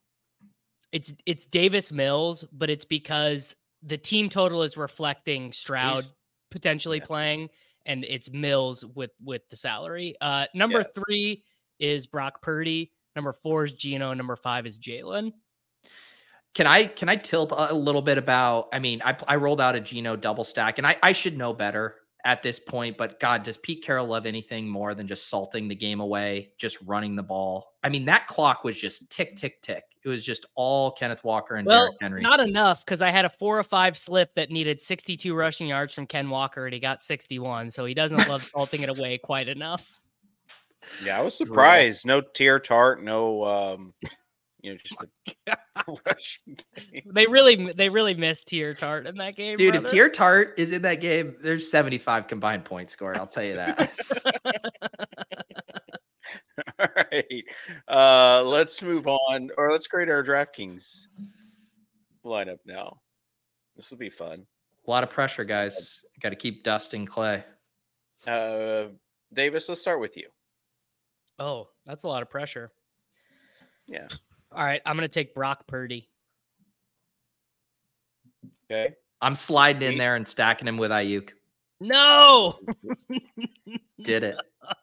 [0.91, 6.13] It's it's Davis Mills, but it's because the team total is reflecting Stroud He's-
[6.51, 7.05] potentially yeah.
[7.05, 7.49] playing,
[7.85, 10.15] and it's Mills with with the salary.
[10.21, 11.03] Uh, number Yeah.
[11.03, 11.43] three
[11.79, 12.91] is Brock Purdy.
[13.15, 14.13] Number four is Geno.
[14.13, 15.33] Number five is Jalen.
[16.53, 18.69] Can I can I tilt a little bit about?
[18.71, 21.51] I mean, I I rolled out a Geno double stack, and I I should know
[21.53, 22.97] better at this point.
[22.97, 26.77] But God, does Pete Carroll love anything more than just salting the game away, just
[26.81, 27.75] running the ball?
[27.83, 29.83] I mean, that clock was just tick tick tick.
[30.03, 32.21] It was just all Kenneth Walker and Well, Derrick Henry.
[32.21, 35.93] not enough because I had a four or five slip that needed 62 rushing yards
[35.93, 37.69] from Ken Walker, and he got 61.
[37.71, 39.99] So he doesn't love salting it away quite enough.
[41.03, 42.05] Yeah, I was surprised.
[42.05, 43.93] No tear tart, no um
[44.65, 45.05] you know, just
[45.47, 45.57] a
[46.05, 47.11] rushing game.
[47.13, 49.57] They really they really missed Tier Tart in that game.
[49.57, 49.85] Dude, if.
[49.85, 53.17] Tier Tart is in that game, there's 75 combined points scored.
[53.17, 53.91] I'll tell you that.
[56.79, 57.43] All right.
[57.87, 61.07] Uh, let's move on, or let's create our DraftKings
[62.25, 63.01] lineup now.
[63.75, 64.45] This will be fun.
[64.87, 66.01] a lot of pressure, guys.
[66.21, 67.43] Got to keep dusting Clay.
[68.25, 68.85] Uh,
[69.31, 70.27] Davis, let's start with you.
[71.37, 72.71] oh, that's a lot of pressure.
[73.87, 74.07] Yeah.
[74.55, 76.09] All right, I'm gonna take Brock Purdy.
[78.71, 78.95] Okay.
[79.21, 81.31] I'm sliding in there and stacking him with Aiyuk.
[81.81, 82.59] No,
[84.01, 84.37] Did it.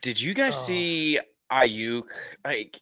[0.00, 0.62] Did you guys Oh.
[0.62, 1.18] see
[1.50, 2.04] Aiyuk
[2.44, 2.80] like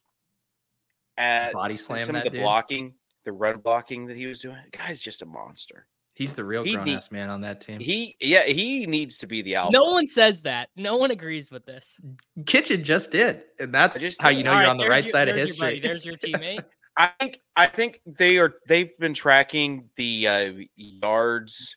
[1.17, 2.41] at Body slam some of the dude?
[2.41, 4.57] blocking, the run blocking that he was doing?
[4.71, 5.87] The guy's just a monster.
[6.21, 7.81] He's the real He grown ass man on that team.
[7.81, 9.73] He yeah, he needs to be the alpha.
[9.73, 10.69] no one says that.
[10.77, 11.99] No one agrees with this.
[12.45, 13.41] Kitchen just did.
[13.59, 15.37] And that's just how you know All you're right, on the right your- side of
[15.37, 15.81] there's your history.
[15.81, 16.63] There's your teammate.
[16.99, 21.75] I think I think they are they've been tracking the uh, yards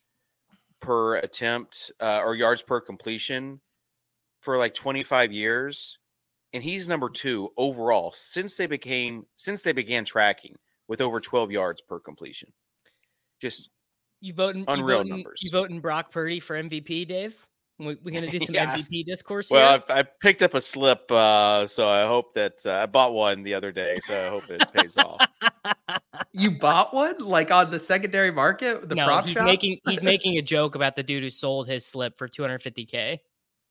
[0.81, 3.61] per attempt uh, or yards per completion
[4.41, 5.97] for like 25 years
[6.51, 10.57] and he's number 2 overall since they became since they began tracking
[10.89, 12.51] with over 12 yards per completion.
[13.41, 13.69] Just
[14.23, 14.63] You voting?
[14.69, 15.41] Unreal you voting, numbers.
[15.43, 17.35] You voting Brock Purdy for MVP, Dave?
[17.77, 18.77] We, we're gonna do some Yeah.
[18.77, 19.83] MVP discourse well, here.
[19.89, 23.43] I, I picked up a slip uh, so I hope that uh, I bought one
[23.43, 25.19] the other day so I hope it pays off.
[26.35, 29.45] You bought one like on the secondary market, the no, prop he's shop?
[29.45, 33.19] making he's making a joke about the dude who sold his slip for 250k.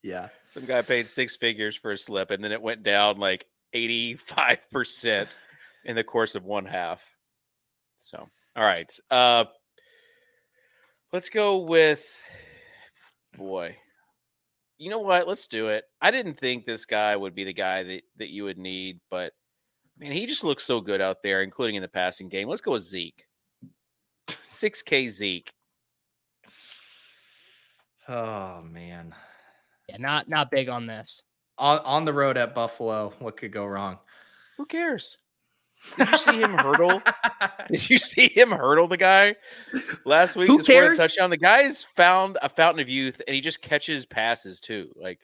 [0.03, 0.29] yeah.
[0.51, 4.59] Some guy paid six figures for a slip, and then it went down like eighty-five
[4.71, 5.35] percent
[5.85, 7.03] in the course of one half.
[7.99, 9.45] So, all right, uh,
[11.13, 12.05] let's go with
[13.37, 13.77] boy.
[14.79, 15.29] You know what?
[15.29, 15.85] Let's do it.
[16.01, 19.33] I didn't think this guy would be the guy that that you would need, but
[19.99, 22.49] man, he just looks so good out there, including in the passing game.
[22.49, 23.27] Let's go with Zeke.
[24.49, 25.53] Six K Zeke.
[28.09, 29.15] Oh man.
[29.89, 31.23] Yeah, not not big on this.
[31.59, 33.99] On on the road at Buffalo, what could go wrong?
[34.57, 35.19] Who cares?
[35.99, 37.03] Did you see him hurdle?
[37.69, 39.37] Did you see him hurdle the guy
[40.05, 40.49] last week?
[40.49, 40.99] Who to score cares?
[40.99, 41.31] touchdown.
[41.31, 44.91] The guy's found a fountain of youth, and he just catches passes too.
[44.97, 45.21] Like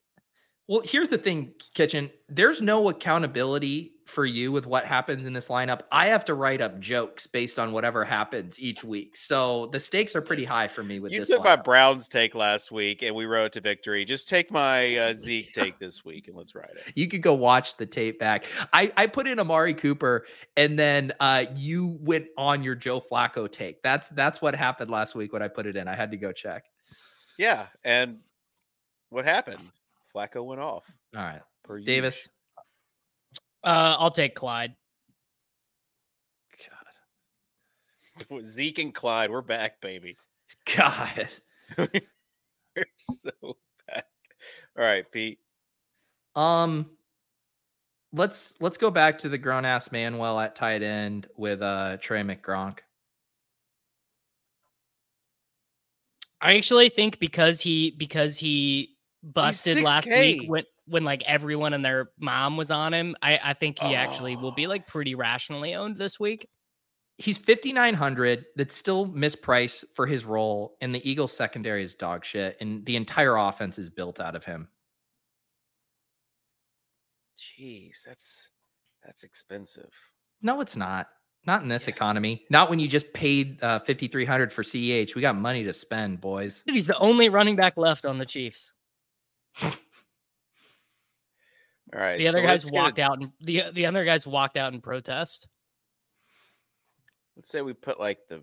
[0.66, 2.10] Well, here's the thing, Kitchen.
[2.28, 5.82] There's no accountability for you with what happens in this lineup.
[5.92, 9.16] I have to write up jokes based on whatever happens each week.
[9.16, 11.28] So the stakes are pretty high for me with you this.
[11.28, 11.56] You took my.
[11.56, 14.04] Browns take last week, and we rode to victory.
[14.04, 16.92] Just take my uh, Zeke take this week, and let's ride it.
[16.94, 18.44] You could go watch the tape back.
[18.72, 20.24] I, I put in Amari Cooper,
[20.56, 23.82] and then uh, you went on your Joe Flacco take.
[23.82, 25.88] That's that's what happened last week when I put it in.
[25.88, 26.64] I had to go check.
[27.38, 28.18] Yeah, and
[29.10, 29.60] what happened?
[30.14, 30.84] Flacco went off.
[31.14, 32.28] All right, Per Davis.
[33.64, 34.74] Uh, I'll take Clyde.
[38.28, 40.16] God, Zeke and Clyde, we're back, baby.
[40.76, 41.28] God.
[41.76, 44.06] we're so back.
[44.76, 45.38] All right, Pete.
[46.36, 46.86] Um,
[48.12, 52.22] let's let's go back to the grown ass Manuel at tight end with uh Trey
[52.22, 52.78] McGronk.
[56.40, 60.20] I actually think because he because he busted last 6K.
[60.20, 63.94] week when when like everyone and their mom was on him, I I think he
[63.94, 64.70] actually will be Oh.
[64.70, 66.48] like pretty rationally owned this week.
[67.20, 68.46] He's 5900.
[68.54, 72.94] That's still mispriced for his role, and the Eagles secondary is dog shit, and the
[72.96, 74.68] entire offense is built out of him.
[77.38, 78.50] Jeez, that's
[79.04, 79.90] that's expensive.
[80.42, 81.08] No, it's not.
[81.46, 81.96] Not in this Yes.
[81.96, 82.44] economy.
[82.50, 85.14] Not when you just paid uh, 5300 for CEH.
[85.14, 86.62] We got money to spend, boys.
[86.66, 88.72] Dude, he's the only running back left on the Chiefs.
[91.94, 92.18] All right.
[92.18, 94.80] The other so guys walked a- out and the the other guys walked out in
[94.80, 95.48] protest.
[97.36, 98.42] Let's say we put like the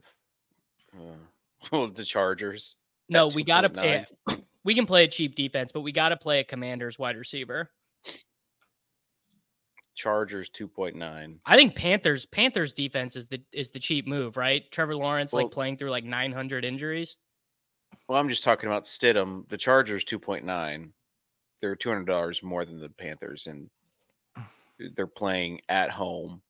[0.95, 1.15] uh,
[1.71, 2.75] well, the Chargers.
[3.09, 4.05] No, we gotta play.
[4.63, 7.69] We can play a cheap defense, but we gotta play a Commanders wide receiver.
[9.93, 11.37] Chargers 2.9.
[11.45, 14.63] I think Panthers Panthers defense is the is the cheap move, right?
[14.71, 17.17] Trevor Lawrence Well- like playing through like 900 injuries.
[18.07, 19.47] Well, I'm just talking about Stidham.
[19.49, 20.89] The Chargers 2.9.
[21.61, 23.69] They're $200 more than the Panthers, and
[24.95, 26.41] they're playing at home.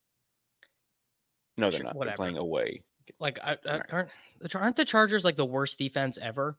[1.58, 2.00] No, they're Sure, not.
[2.06, 2.82] They're playing away.
[3.20, 4.10] Like I, I, aren't
[4.41, 6.58] the aren't the Chargers like the worst defense ever?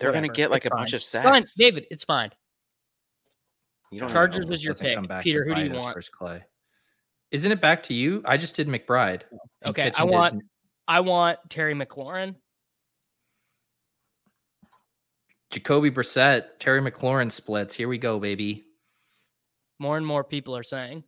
[0.00, 1.26] They're going to get like a it's bunch of sacks.
[1.28, 2.30] Fine, David, it's fine.
[3.90, 4.50] You don't Chargers know.
[4.50, 5.20] was your Doesn't pick.
[5.22, 5.94] Peter, who do you want?
[5.94, 6.42] First Clay.
[7.30, 8.22] Isn't it back to you?
[8.24, 9.22] I just did McBride.
[9.30, 10.40] and Okay, I Kitchen did want- M-
[10.86, 12.36] I want Terry McLaurin.
[15.50, 17.74] Jacoby Brissett, Terry McLaurin splits.
[17.74, 18.64] Here we go, baby.
[19.78, 21.04] More and more people are saying.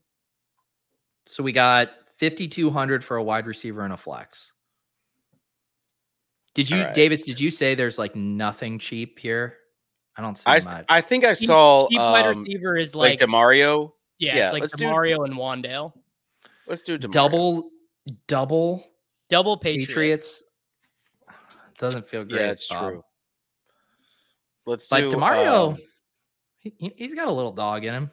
[1.26, 4.52] So we got 5200 for a wide receiver and a flex.
[6.54, 6.94] Did you All right.
[6.94, 9.56] Davis, did you say there's like nothing cheap here?
[10.16, 10.84] I don't see I, much.
[10.88, 13.92] I think I saw cheap wide um, receiver is like like, Demario.
[14.18, 15.92] yeah, yeah, it's like let's do- and Wan'Dale.
[16.66, 17.12] Let's do Demario.
[17.12, 17.70] double
[18.26, 18.84] double
[19.30, 19.86] Double Patriots.
[19.86, 20.42] Patriots.
[21.78, 22.40] Doesn't feel great.
[22.40, 22.80] Yeah, it's Bob.
[22.80, 23.04] true.
[24.66, 25.76] Let's Like do Demario, um,
[26.60, 28.10] he, he- he's got a little dog in him.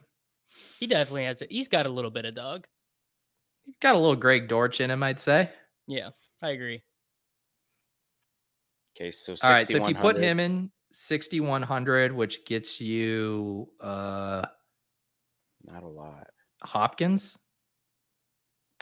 [0.80, 1.50] He definitely has it.
[1.52, 2.66] He's got a little bit of dog.
[3.64, 5.50] He's got a little Greg Dortch in him, I'd say.
[5.86, 6.10] Yeah,
[6.42, 6.82] I agree.
[8.96, 14.42] okay, so All right, so if you put him in 6100, which gets you uh
[15.64, 16.28] not a lot.
[16.62, 17.36] Hopkins,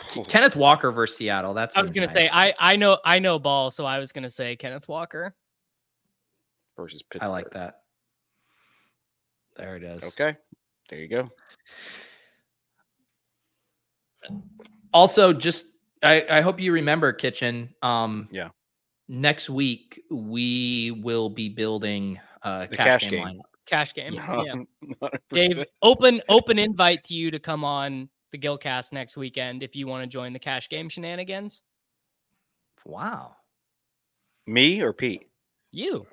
[0.09, 1.53] K- Kenneth Walker versus Seattle.
[1.53, 4.29] That's I was gonna say I I know I know ball, so I was gonna
[4.29, 5.35] say Kenneth Walker.
[6.77, 7.27] Versus Pittsburgh.
[7.29, 7.81] I like that.
[9.57, 10.03] There it is.
[10.03, 10.37] Okay,
[10.89, 11.29] there you go.
[14.93, 15.65] Also, just
[16.03, 17.73] I, I hope you remember, Kitchen.
[17.81, 18.49] Um, Yeah.
[19.09, 23.23] Next week we will be building uh The cash, cash game, game.
[23.25, 23.41] lineup.
[23.65, 24.13] Cash game.
[24.13, 25.07] Yeah.
[25.31, 29.87] Dave, open open invite to you to come on the Gilcast next weekend if you
[29.87, 31.61] want to join the cash game shenanigans.
[32.85, 33.35] Wow.
[34.45, 35.27] me or Pete?
[35.73, 36.05] You,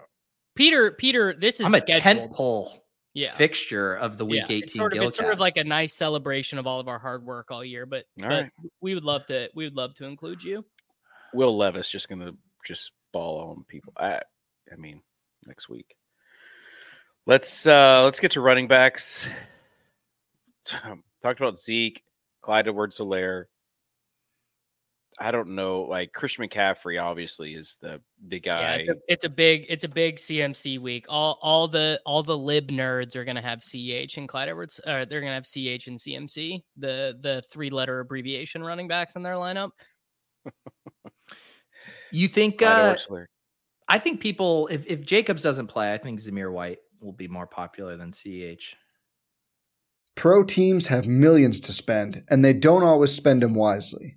[0.54, 0.90] Peter.
[0.92, 2.02] Peter, this is I'm a scheduled.
[2.02, 3.34] tent pole yeah.
[3.36, 4.56] fixture of the week yeah.
[4.56, 6.98] 18 It's sort of it's sort of like a nice celebration of all of our
[6.98, 8.50] hard work all year, but, All but right.
[8.80, 10.64] we would love to we would love to include you.
[11.32, 12.32] Will Levis just gonna
[12.66, 13.92] just ball on people.
[13.96, 14.20] I
[14.70, 15.00] I mean
[15.46, 15.96] next week.
[17.26, 19.28] Let's uh let's get to running backs.
[21.22, 22.02] Talked about Zeke,
[22.42, 23.44] Clyde Edwards Helaire.
[25.20, 28.74] I don't know, like Christian McCaffrey obviously is the the Yeah, guy.
[28.76, 31.06] it's a, it's a big it's a big CMC week.
[31.08, 34.80] All all the all the lib nerds are gonna have CH and Clyde Edwards.
[34.86, 39.22] or they're gonna have CH and CMC, the the three letter abbreviation running backs in
[39.22, 39.70] their lineup.
[42.10, 42.96] you think uh,
[43.88, 47.46] I think people if, if Jacobs doesn't play, I think Zamir White will be more
[47.46, 48.74] popular than CH.
[50.16, 54.16] Pro teams have millions to spend, and they don't always spend them wisely.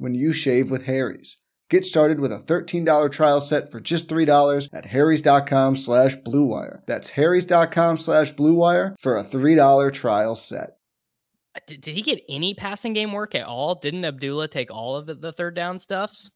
[0.00, 1.36] when you shave with Harry's.
[1.68, 6.80] Get started with a $13 trial set for just $3 at harrys.com slash bluewire.
[6.86, 10.70] That's harrys.com slash bluewire for a $3 trial set.
[11.54, 13.76] Uh, Did, did he get any passing game work at all?
[13.76, 16.30] Didn't Abdullah take all of the, the third down stuffs?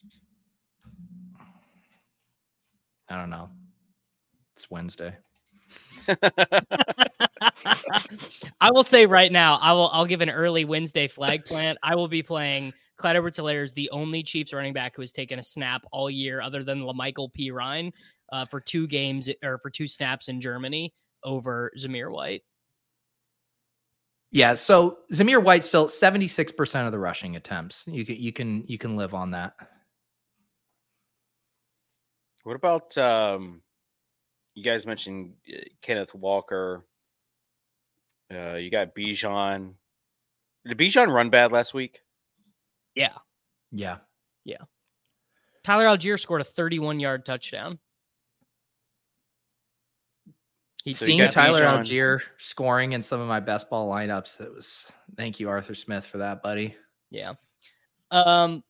[3.09, 3.49] I don't know.
[4.53, 5.17] It's Wednesday.
[8.61, 11.79] I will say right now, I will I'll give an early Wednesday flag plant.
[11.83, 15.13] I will be playing Clyde Edwards Helaire is the only Chiefs running back who has
[15.13, 17.93] taken a snap all year other than La'Mical Perine
[18.33, 22.43] uh, for two games or for two snaps in Germany over Zamir White.
[24.31, 27.85] Yeah, so Zamir White still 76% of the rushing attempts.
[27.87, 29.55] You can you can you can live on that.
[32.43, 33.63] What about um
[34.55, 36.85] you guys mentioned uh, Kenneth Walker.
[38.33, 39.75] Uh you got Bijan.
[40.67, 42.01] Did Bijan run bad last week?
[42.95, 43.13] Yeah.
[43.71, 43.99] Yeah.
[44.45, 44.63] Yeah.
[45.63, 47.79] Tyler Allgeier scored a 31 yard touchdown.
[50.85, 51.79] He So you Seeing got Tyler Bijan.
[51.81, 56.05] Allgeier scoring in some of my best ball lineups, it was thank you, Arthur Smith,
[56.05, 56.77] for that, buddy.
[57.11, 57.33] Yeah.
[58.11, 58.63] Um,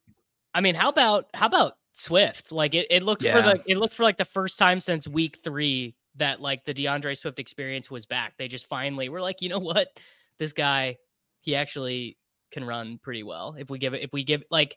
[0.54, 2.52] I mean, how about how about Swift?
[2.52, 5.38] Like it, it looked for the it looked for like the first time since week
[5.42, 8.34] three that like the DeAndre Swift experience was back.
[8.36, 9.88] They just finally were like, you know what?
[10.38, 10.96] This guy,
[11.40, 12.18] he actually
[12.50, 13.56] can run pretty well.
[13.58, 14.76] If we give it if we give like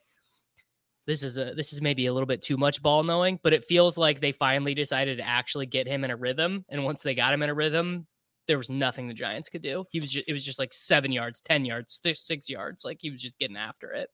[1.07, 3.65] this is a this is maybe a little bit too much ball knowing, but it
[3.65, 6.65] feels like they finally decided to actually get him in a rhythm.
[6.70, 8.05] And once they got him in a rhythm,
[8.47, 9.86] there was nothing the Giants could do.
[9.89, 12.84] He was just it was just like seven yards, ten yards, six, six yards.
[12.84, 14.09] Like he was just getting after it.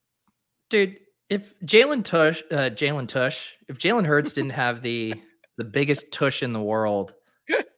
[0.70, 0.98] Dude,
[1.30, 5.14] if Jalen Tush, uh, Jalen Tush, if Jalen Hurts didn't have the
[5.56, 7.12] the biggest tush in the world,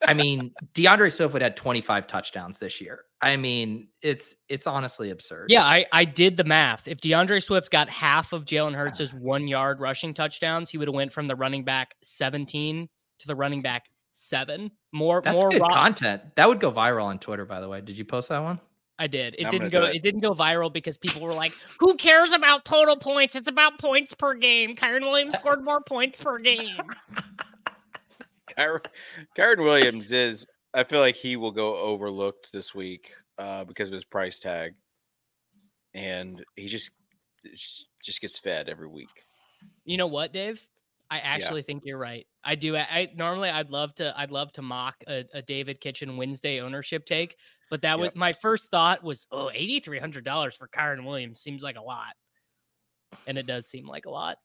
[0.06, 3.00] I mean, DeAndre Swift would have 25 touchdowns this year.
[3.20, 5.46] I mean, it's it's honestly absurd.
[5.50, 6.86] Yeah, I, I did the math.
[6.86, 10.94] If DeAndre Swift got half of Jalen Hurts' one yard rushing touchdowns, he would have
[10.94, 12.88] went from the running back 17
[13.20, 14.70] to the running back seven.
[14.92, 16.22] More That's more content.
[16.36, 17.80] That would go viral on Twitter, by the way.
[17.80, 18.60] Did you post that one?
[18.98, 19.34] I did.
[19.38, 19.80] It I'm didn't go.
[19.82, 20.02] do It.
[20.02, 23.36] didn't go viral because people were like, "Who cares about total points?
[23.36, 26.76] It's about points per game." Kyren Williams scored more points per game.
[28.58, 28.84] Kyren,
[29.36, 30.46] Kyren Williams is.
[30.72, 34.74] I feel like he will go overlooked this week uh, because of his price tag,
[35.94, 36.92] and he just
[38.02, 39.08] just gets fed every week.
[39.84, 40.66] You know what, Dave?
[41.10, 42.26] I actually think you're right.
[42.42, 42.76] I do.
[42.76, 44.12] I, I normally I'd love to.
[44.18, 47.36] I'd love to mock a, a David Kitchen Wednesday ownership take,
[47.70, 48.00] but that Yep.
[48.00, 51.76] was my first thought was, oh, eighty three hundred dollars for Kyren Williams seems like
[51.76, 52.14] a lot,
[53.26, 54.38] and it does seem like a lot.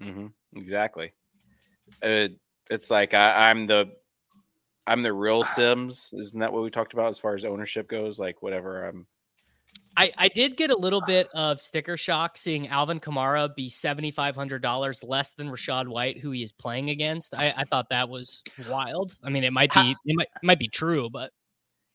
[0.00, 0.26] Mm-hmm.
[0.56, 1.12] Exactly.
[2.02, 2.28] Uh,
[2.70, 3.90] it's like I, I'm the
[4.86, 6.12] I'm the real Sims.
[6.16, 8.18] Isn't that what we talked about as far as ownership goes?
[8.20, 8.86] Like whatever.
[8.86, 9.06] I'm.
[9.98, 14.12] I, I did get a little bit of sticker shock seeing Alvin Kamara be seventy
[14.12, 17.34] five hundred dollars less than Rachaad White, who he is playing against.
[17.34, 19.16] I, I thought that was wild.
[19.24, 21.32] I mean, it might Ha- be it might, it might be true, but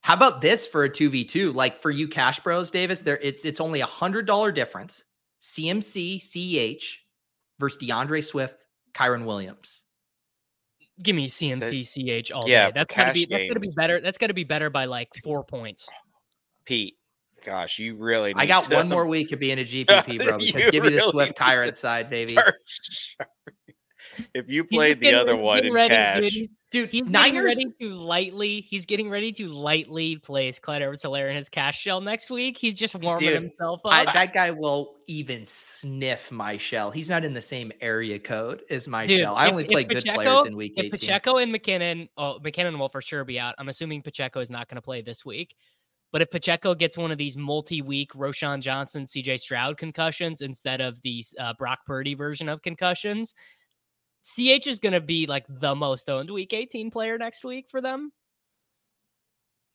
[0.01, 1.55] How about this for a 2v2?
[1.55, 5.01] Like for you cash bros, Davis, there it, it's only a hundred dollar difference.
[5.41, 6.83] CMC, CEH
[7.59, 8.55] versus DeAndre Swift,
[8.93, 9.81] Kyren Williams.
[11.01, 11.85] give me CMC
[12.25, 12.71] CH all yeah, day.
[12.71, 14.01] for That's gotta be cash that's gonna be better.
[14.01, 15.87] That's gotta be better by like four points.
[16.65, 16.97] Pete.
[17.43, 18.33] Gosh, you really.
[18.35, 20.37] I got to one more week of being a GPP, bro.
[20.37, 22.33] Because You give me the really Swift need Kyren side, baby.
[22.33, 22.55] start.
[24.35, 26.31] If you played the other ready- one in ready, cash, dude.
[26.33, 27.43] He's, Dude, he's Niners.
[27.55, 28.61] ready to lightly.
[28.61, 32.57] He's getting ready to lightly place Clyde Edwards-Helaire in his cash shell next week.
[32.57, 33.91] He's just warming Dude, himself up.
[33.93, 36.89] I, that guy will even sniff my shell.
[36.89, 39.35] He's not in the same area code as my Dude, shell.
[39.35, 40.91] I if- only if play good players in week if 18.
[40.91, 43.53] Pacheco and McKinnon, oh, McKinnon will for sure be out.
[43.59, 45.55] I'm assuming Pacheco is not going to play this week.
[46.13, 51.01] But if Pacheco gets one of these multi-week Roschon Johnson, CJ Stroud concussions instead of
[51.01, 53.33] these uh, Brock Purdy version of concussions,
[54.23, 57.81] CH is going to be like the most owned Week 18 player next week for
[57.81, 58.11] them.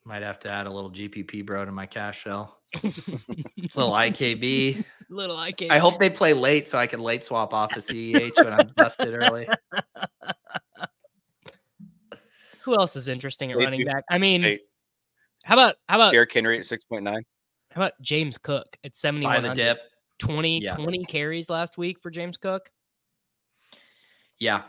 [0.05, 2.61] Might have to add a little GPP, bro, to my cash shell.
[2.85, 4.85] little IKB.
[5.11, 5.71] Little IKB.
[5.71, 8.71] I hope they play late so I can late swap off a CEH when I'm
[8.77, 9.49] busted early.
[12.63, 14.05] Who else is interesting at They running do- back?
[14.09, 14.61] I mean, Hey.
[15.49, 17.23] How about how about Derrick Henry at six point nine.
[17.73, 19.79] how about James Cook at Buy 71 dip.
[20.19, 20.75] 20, Yeah.
[20.75, 22.71] 20 carries last week for James Cook?
[24.39, 24.65] Yeah.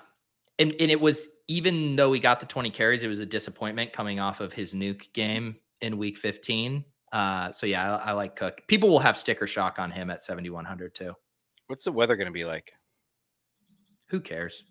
[0.57, 3.91] And and it was even though he got the 20 carries, it was a disappointment
[3.91, 6.85] coming off of his nuke game in week 15.
[7.11, 8.61] Uh so yeah, I, I like Cook.
[8.67, 11.13] People will have sticker shock on him at 7100 too.
[11.67, 12.71] What's the weather going to be like?
[14.07, 14.63] Who cares?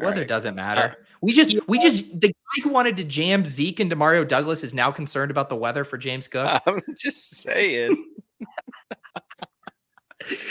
[0.00, 0.28] Weather right.
[0.28, 0.96] doesn't matter.
[1.20, 4.72] we just we just the guy who wanted to jam Zeke into Mario Douglas is
[4.74, 6.62] now concerned about the weather for James Cook.
[6.66, 8.04] I'm just saying.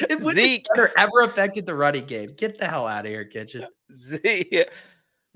[0.10, 0.66] If Zeke,
[0.98, 3.66] ever affected the running game, get the hell out of here, kitchen.
[3.94, 4.68] Zeke,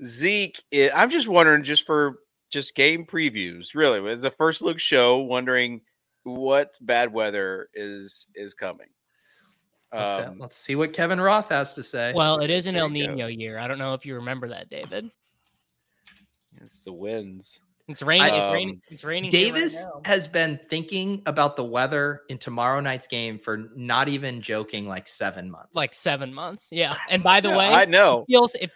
[0.02, 0.60] Zeke.
[0.74, 2.18] i- I'm just wondering, just for
[2.50, 5.80] just game previews, really, as a first look show, wondering
[6.24, 8.88] what bad weather is is coming.
[9.94, 12.12] Let's, uh, Um, let's see what Kevin Roth has to say.
[12.14, 13.12] Well, it is an El you go.
[13.14, 13.58] Nino year.
[13.58, 15.08] I don't know if you remember that, David.
[16.60, 17.60] it's the winds.
[17.86, 18.28] It's raining.
[18.34, 18.82] it's Um, raining.
[18.88, 19.30] It's raining.
[19.30, 20.00] here right Davis now.
[20.06, 25.06] has been thinking about the weather in tomorrow night's game for not even joking like
[25.06, 25.74] seven months.
[25.76, 26.68] like seven months.
[26.72, 26.94] Yeah.
[27.10, 28.20] And by the Yeah, way, I know.
[28.26, 28.70] it feels it,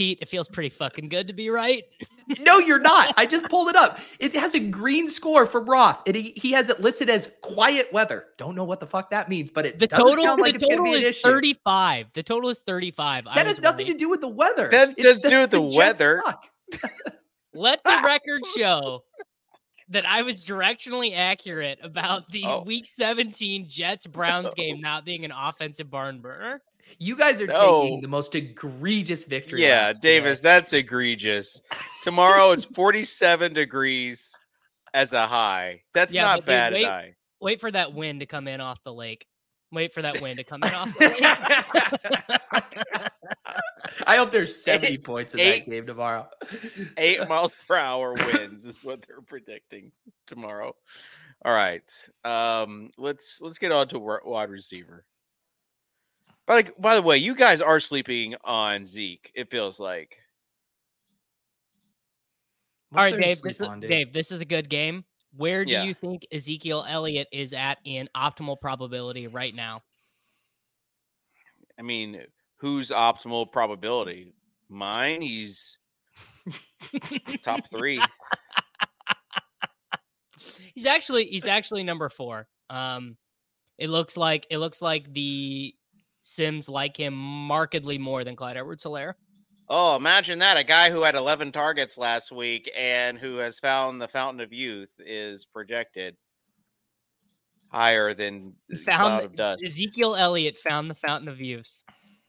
[0.00, 1.84] Pete, it feels pretty fucking good to be right.
[2.40, 3.12] no, you're not.
[3.18, 3.98] I just pulled it up.
[4.18, 5.98] It has a green score for Roth.
[6.06, 8.24] And he, he has it listed as quiet weather.
[8.38, 10.64] Don't know what the fuck that means, but it The doesn't total, sound like the
[10.64, 11.20] it's total be an is issue.
[11.28, 12.06] 35.
[12.14, 13.24] The total is 35.
[13.24, 13.92] That was has nothing right.
[13.92, 14.70] to do with the weather.
[14.70, 16.22] That It's doesn't do with the Jets weather.
[17.52, 19.04] Let the record show
[19.90, 22.62] that I was directionally accurate about the Oh.
[22.64, 26.62] week 17 Jets Browns game not being an offensive barn burner.
[26.98, 27.82] You guys are No.
[27.82, 29.62] taking the most egregious victory.
[29.62, 30.18] Yeah, laps today.
[30.20, 31.60] Davis, that's egregious.
[32.02, 34.34] Tomorrow it's 47 degrees
[34.94, 35.82] as a high.
[35.94, 37.14] That's Yeah, not but dude, bad wait- high.
[37.40, 39.26] Wait for that wind to come in off the lake.
[39.72, 41.22] Wait for that wind to come in off the lake.
[44.06, 46.28] I hope there's 70 points in eight- that game tomorrow.
[46.96, 49.92] Eight miles per hour winds is what they're predicting
[50.26, 50.74] tomorrow.
[51.44, 51.82] All right,
[52.24, 55.06] um, let's let's get on to wide receiver.
[56.50, 59.30] By the, by the way, you guys are sleeping on Zeke.
[59.36, 60.16] It feels like.
[62.92, 63.42] All right, What's there Dave.
[63.42, 63.88] This is, on, dude?
[63.88, 65.04] Dave, this is a good game.
[65.36, 65.84] Where do Yeah.
[65.84, 69.84] you think Ezekiel Elliott is at in optimal probability right now?
[71.78, 72.20] I mean,
[72.56, 74.34] who's optimal probability?
[74.68, 75.78] Mine, he's
[77.44, 78.02] top three.
[80.74, 82.48] He's actually he's actually number four.
[82.70, 83.16] Um,
[83.78, 85.76] it looks like it looks like the
[86.30, 89.14] Sims like him markedly more than Clyde Edwards-Helaire.
[89.68, 90.56] Oh, imagine that.
[90.56, 94.52] A guy who had 11 targets last week and who has found the fountain of
[94.52, 96.16] youth is projected
[97.68, 99.62] higher than the cloud of Found dust.
[99.64, 101.70] Ezekiel Elliott found the fountain of youth.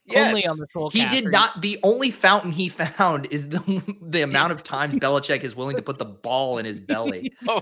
[0.06, 0.30] Yes.
[0.30, 1.62] Only on the full He did not.
[1.62, 5.82] The only fountain he found is the the amount of times Belichick is willing to
[5.82, 7.32] put the ball in his belly.
[7.48, 7.62] Oh,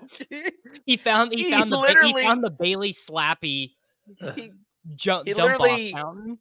[0.85, 3.75] He found he, He found the he found the Bailey Slappy
[4.35, 4.51] he
[4.95, 6.39] jump he dump off literally- fountain.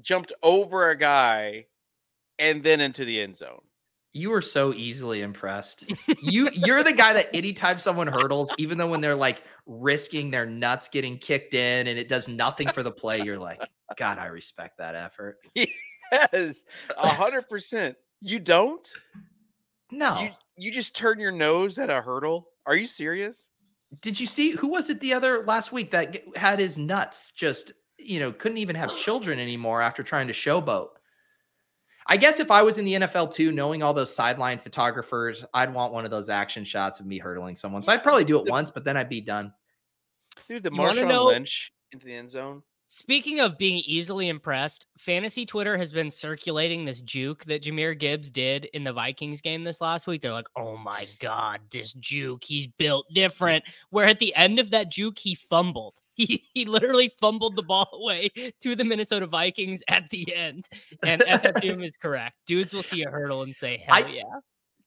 [0.00, 1.66] jumped over a guy
[2.38, 3.60] and then into the end zone.
[4.12, 5.90] You were so easily impressed.
[6.22, 10.46] You you're the guy that anytime someone hurdles, even though when they're like risking their
[10.46, 13.60] nuts getting kicked in and it does nothing for the play, you're like,
[13.96, 15.38] God, I respect that effort.
[16.12, 16.64] Yes,
[16.98, 17.94] a hundred percent.
[18.20, 18.88] You don't?
[19.92, 20.18] No.
[20.20, 22.48] You you just turn your nose at a hurdle?
[22.66, 23.48] Are you serious?
[24.00, 27.72] Did you see who was it the other last week that had his nuts just,
[27.98, 30.88] you know, couldn't even have children anymore after trying to showboat?
[32.06, 35.72] I guess if I was in the NFL too, knowing all those sideline photographers, I'd
[35.72, 37.82] want one of those action shots of me hurdling someone.
[37.82, 39.52] So I'd probably do it once, but then I'd be done.
[40.48, 42.62] Dude, the You Marshawn know- Lynch into the end zone.
[42.92, 48.30] Speaking of being easily impressed, fantasy Twitter has been circulating this juke that Jahmyr Gibbs
[48.30, 50.22] did in the Vikings game this last week.
[50.22, 53.62] They're like, oh my God, this juke, he's built different.
[53.90, 55.94] Where at the end of that juke, he fumbled.
[56.16, 58.28] He, he literally fumbled the ball away
[58.60, 60.68] to the Minnesota Vikings at the end.
[61.02, 62.36] And FFM is correct.
[62.44, 64.22] Dudes will see a hurdle and say, hell I- yeah.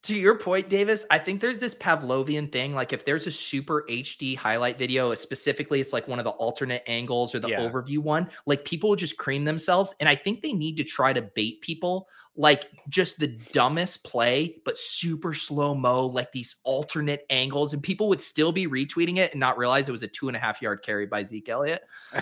[0.03, 2.75] To your point, Davis, I think there's this Pavlovian thing.
[2.75, 6.83] Like if there's a super HD highlight video, specifically, it's like one of the alternate
[6.87, 7.61] angles or the Yeah.
[7.61, 9.95] overview one, like people would just cream themselves.
[10.01, 14.57] And I think they need to try to bait people like just the dumbest play,
[14.65, 17.73] but super slow mo, like these alternate angles.
[17.73, 20.35] And people would still be retweeting it and not realize it was a two and
[20.35, 21.83] a half yard carry by Zeke Elliott.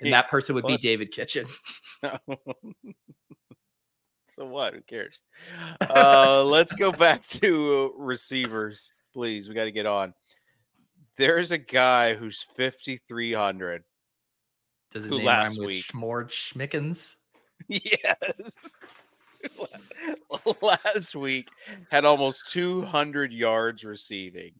[0.00, 1.46] And that person would be David Kitchen.
[4.28, 4.74] so what?
[4.74, 5.22] Who cares?
[5.80, 9.48] Uh, let's go back to receivers, please.
[9.48, 10.14] We got to get on.
[11.16, 13.82] There's a guy who's 5,300.
[14.92, 15.84] Does his Who name last rhyme with week?
[15.86, 17.14] Schmord Schmickens?
[17.68, 19.08] Yes.
[20.62, 21.48] Last week
[21.90, 24.52] had almost 200 yards receiving.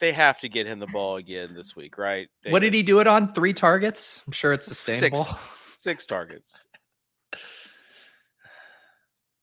[0.00, 2.28] They have to get him the ball again this week, right?
[2.48, 3.32] What did he do it on?
[3.32, 4.20] Three targets?
[4.26, 5.24] I'm sure it's sustainable.
[5.24, 5.40] Six.
[5.78, 6.64] Six targets.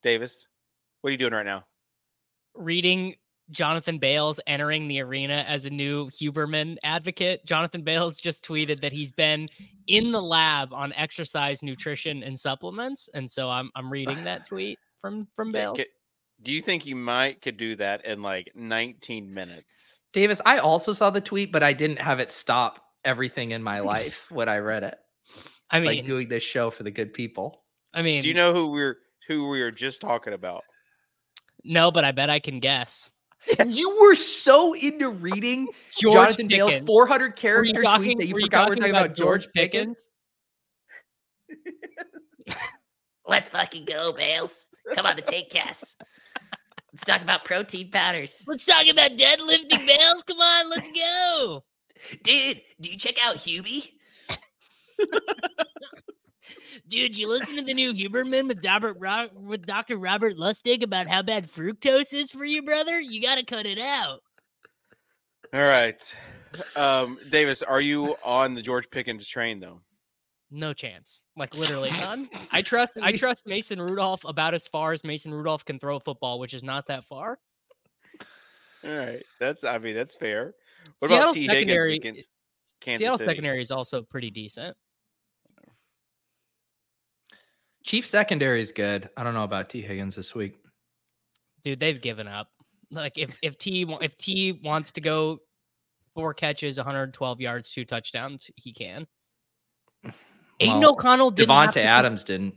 [0.04, 0.48] Davis,
[1.02, 1.66] what are you doing right now?
[2.56, 3.16] reading
[3.50, 7.44] Jonathan Bales entering the arena as a new Huberman advocate.
[7.46, 9.50] Jonathan Bales just tweeted that he's been
[9.88, 14.78] in the lab on exercise, nutrition, and supplements, and so I'm I'm reading that tweet
[15.02, 15.78] from from That Bales.
[15.78, 15.92] ca-
[16.44, 20.04] Do you think you might could do that in like 19 minutes?
[20.14, 23.80] Davis, I also saw the tweet, but I didn't have it stop everything in my
[23.80, 24.98] life when I read it.
[25.72, 27.64] I mean, like doing this show for the good people.
[27.94, 28.98] I mean, Do you know who we're
[29.28, 30.64] who we were just talking about?
[31.64, 33.10] no, but I bet I can guess.
[33.68, 35.68] you were so into reading
[36.00, 36.88] George Jonathan Bale's Pickens.
[36.88, 40.06] 400 character talking- tweet that you were you forgot we're talking talking about George Pickens.
[43.28, 44.66] Let's fucking go, Bales.
[44.96, 45.96] Come on the take cast.
[46.92, 48.44] Let's talk about protein powders.
[48.48, 50.24] Let's talk about deadlifting Bales.
[50.24, 51.64] Come on, let's go.
[52.24, 53.92] Dude, do you check out Hubie?
[56.94, 59.98] Dude, you listen to the new Huberman with Robert Ro- with Dr.
[59.98, 63.02] Robert Lustig about how bad fructose is for you, brother?
[63.02, 64.20] You got to cut it out.
[65.52, 66.16] All right.
[66.76, 69.82] Um, Davis, are you on the George Pickens train though?
[70.52, 71.24] No chance.
[71.36, 72.30] Like literally none.
[72.52, 76.00] I trust I trust Mason Rudolph about as far as Mason Rudolph can throw a
[76.00, 77.40] football, which is not that far.
[78.84, 79.24] All right.
[79.40, 80.54] That's I mean, that's fair.
[81.00, 82.30] What Seattle's about T secondary- Higgins against
[82.82, 83.30] Kansas Seattle City?
[83.32, 84.78] secondary is also pretty decent.
[87.84, 89.10] Chief secondary is good.
[89.18, 89.82] I don't know about T.
[89.82, 90.56] Higgins this week.
[91.64, 92.50] Dude, they've given up.
[92.92, 95.40] Like if if T if T wants to go
[96.14, 99.08] four catches, 112 yards, two touchdowns, he can.
[100.60, 102.56] Aidan O'Connell didn't have Davante to- Adams didn't.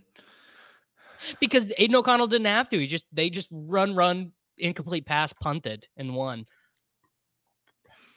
[1.41, 2.79] because Aidan O'Connell didn't have to.
[2.79, 6.45] He just they just run run incomplete pass punted and won.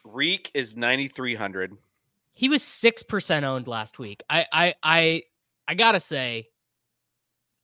[0.05, 1.73] Reek is 9,300.
[2.33, 4.21] He was six percent owned last week.
[4.29, 5.23] I I I
[5.67, 6.48] I gotta say,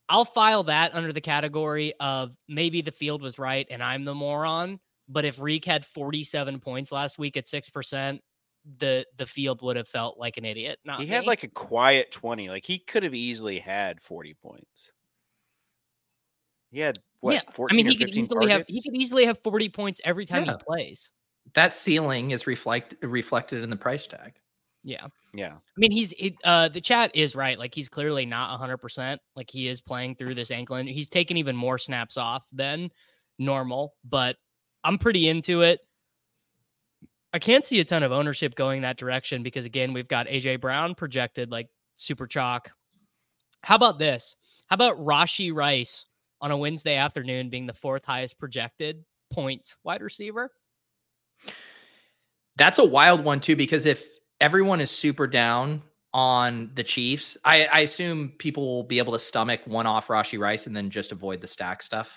[0.08, 4.14] I'll file that under the category of maybe the field was right and I'm the
[4.14, 4.78] moron.
[5.08, 8.20] but if Reek had 47 points last week at six percent,
[8.78, 10.78] the the field would have felt like an idiot.
[10.84, 11.26] Not He had me.
[11.28, 12.48] like a quiet 20.
[12.48, 14.92] Like he could have easily had 40 points.
[16.72, 17.34] He had what?
[17.34, 17.42] yeah.
[17.52, 20.00] 14 I mean, or he could 15 easily have he could easily have 40 points
[20.04, 20.52] every time Yeah.
[20.58, 21.12] he plays.
[21.54, 24.34] That ceiling is reflect reflected in the price tag.
[24.86, 25.08] Yeah.
[25.34, 25.54] Yeah.
[25.54, 27.58] I mean, he's it, uh the chat is right.
[27.58, 29.18] Like he's clearly not 100%.
[29.34, 32.90] Like he is playing through this ankle and he's taken even more snaps off than
[33.36, 34.36] normal, but
[34.84, 35.80] I'm pretty into it.
[37.32, 40.60] I can't see a ton of ownership going that direction because again, we've got AJ
[40.60, 42.70] Brown projected like super chalk.
[43.62, 44.36] How about this?
[44.68, 46.04] How about Rashee Rice
[46.40, 50.52] on a Wednesday afternoon being the fourth highest projected points wide receiver?
[52.56, 54.06] That's a wild one too, because if
[54.40, 55.82] everyone is super down
[56.14, 60.38] on the Chiefs, I, I assume people will be able to stomach one off Rashee
[60.38, 62.10] Rice and then just avoid the stack stuff.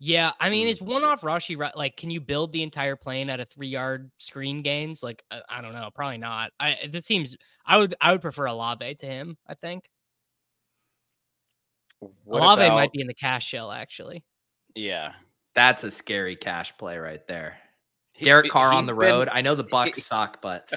[0.00, 0.70] Yeah, I mean, Mm.
[0.70, 1.96] is one off Rashee ri- like?
[1.96, 5.02] Can you build the entire plane at a three yard screen gains?
[5.02, 6.52] Like, I, I don't know, probably not.
[6.60, 7.36] I this seems
[7.66, 9.36] I would I would prefer Olave to him.
[9.48, 9.90] I think
[12.24, 14.24] What Olave might be in the cash shell actually.
[14.74, 15.14] Yeah.
[15.54, 17.58] That's a scary cash play right there.
[18.18, 19.28] He- Derek Carr on he's the been- road.
[19.30, 20.68] I know the Bucks suck, but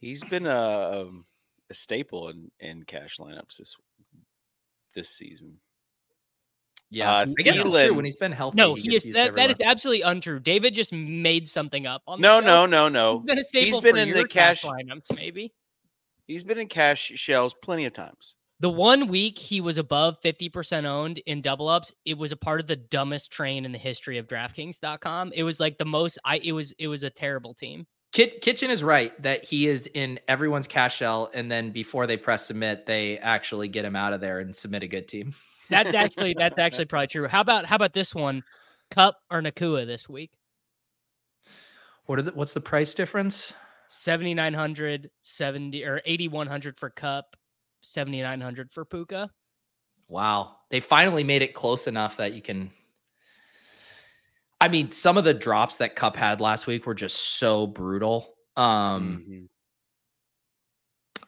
[0.00, 1.24] He's been a, um,
[1.70, 3.76] a staple in, in cash lineups this
[4.94, 5.58] this season.
[6.90, 7.94] yeah, Uh, I guess it's true.
[7.94, 10.38] When he's been healthy, No, he he is used that, that is absolutely untrue.
[10.40, 12.46] David just made something up on No, show.
[12.46, 13.18] no, no, no.
[13.20, 15.54] He's been a staple been for in the your cash cash- lineups, maybe.
[16.26, 18.34] He's been in cash shells plenty of times.
[18.62, 22.60] The one week he was above 50% owned in double ups, it was a part
[22.60, 25.32] of the dumbest train in the history of DraftKings.com.
[25.34, 27.88] It was like the most I it was it was a terrible team.
[28.12, 32.16] Kit, Kitchen is right that he is in everyone's cash shell, and then before they
[32.16, 35.34] press submit, they actually get him out of there and submit a good team.
[35.68, 37.26] That's actually that's actually probably true.
[37.26, 38.44] How about how about this one?
[38.92, 40.30] Cup or Nacua this week?
[42.06, 43.54] What are the, what's the price difference?
[43.88, 47.36] 7900 70 or 8100 for Cup,
[47.82, 49.30] 7900 for Puka.
[50.08, 52.70] Wow, they finally made it close enough that you can.
[54.60, 58.36] I mean, some of the drops that Cup had last week were just so brutal.
[58.56, 59.48] Um, Mhm.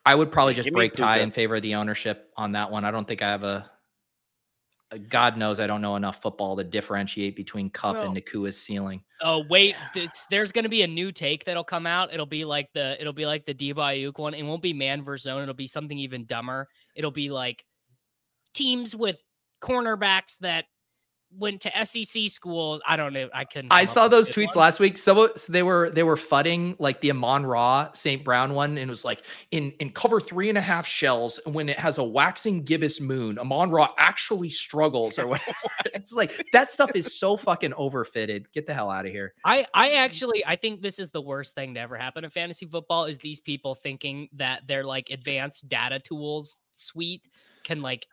[0.06, 2.84] I would probably just break tie in favor of the ownership on that one.
[2.84, 3.70] I don't think I have a.
[4.94, 8.60] a- God knows I don't know enough football to differentiate between Cup Well- and Nacua's
[8.60, 9.02] ceiling.
[9.22, 12.12] Oh wait, it's, there's going to be a new take that'll come out.
[12.12, 14.34] It'll be like the it'll be like the Debo Aiyuk one.
[14.34, 15.42] It won't be man versus zone.
[15.42, 16.68] It'll be something even dumber.
[16.94, 17.64] It'll be like
[18.54, 19.20] teams with
[19.62, 20.66] cornerbacks that
[21.38, 22.80] went to SEC schools.
[22.86, 23.28] I don't know.
[23.32, 23.72] I couldn't.
[23.72, 24.64] I saw those tweets one.
[24.64, 24.98] last week.
[24.98, 28.24] So, so they were they were fudding like the Amon Ra St.
[28.24, 31.68] Brown one, and it was like in in cover three and a half shells when
[31.68, 33.38] it has a waxing gibbous moon.
[33.38, 35.56] Amon Ra actually struggles or whatever.
[35.86, 38.46] it's like that stuff is so fucking overfitted.
[38.52, 39.34] Get the hell out of here.
[39.44, 42.66] I I actually I think this is the worst thing to ever happen in fantasy
[42.66, 47.28] football is these people thinking that their like advanced data tools suite
[47.64, 48.06] can like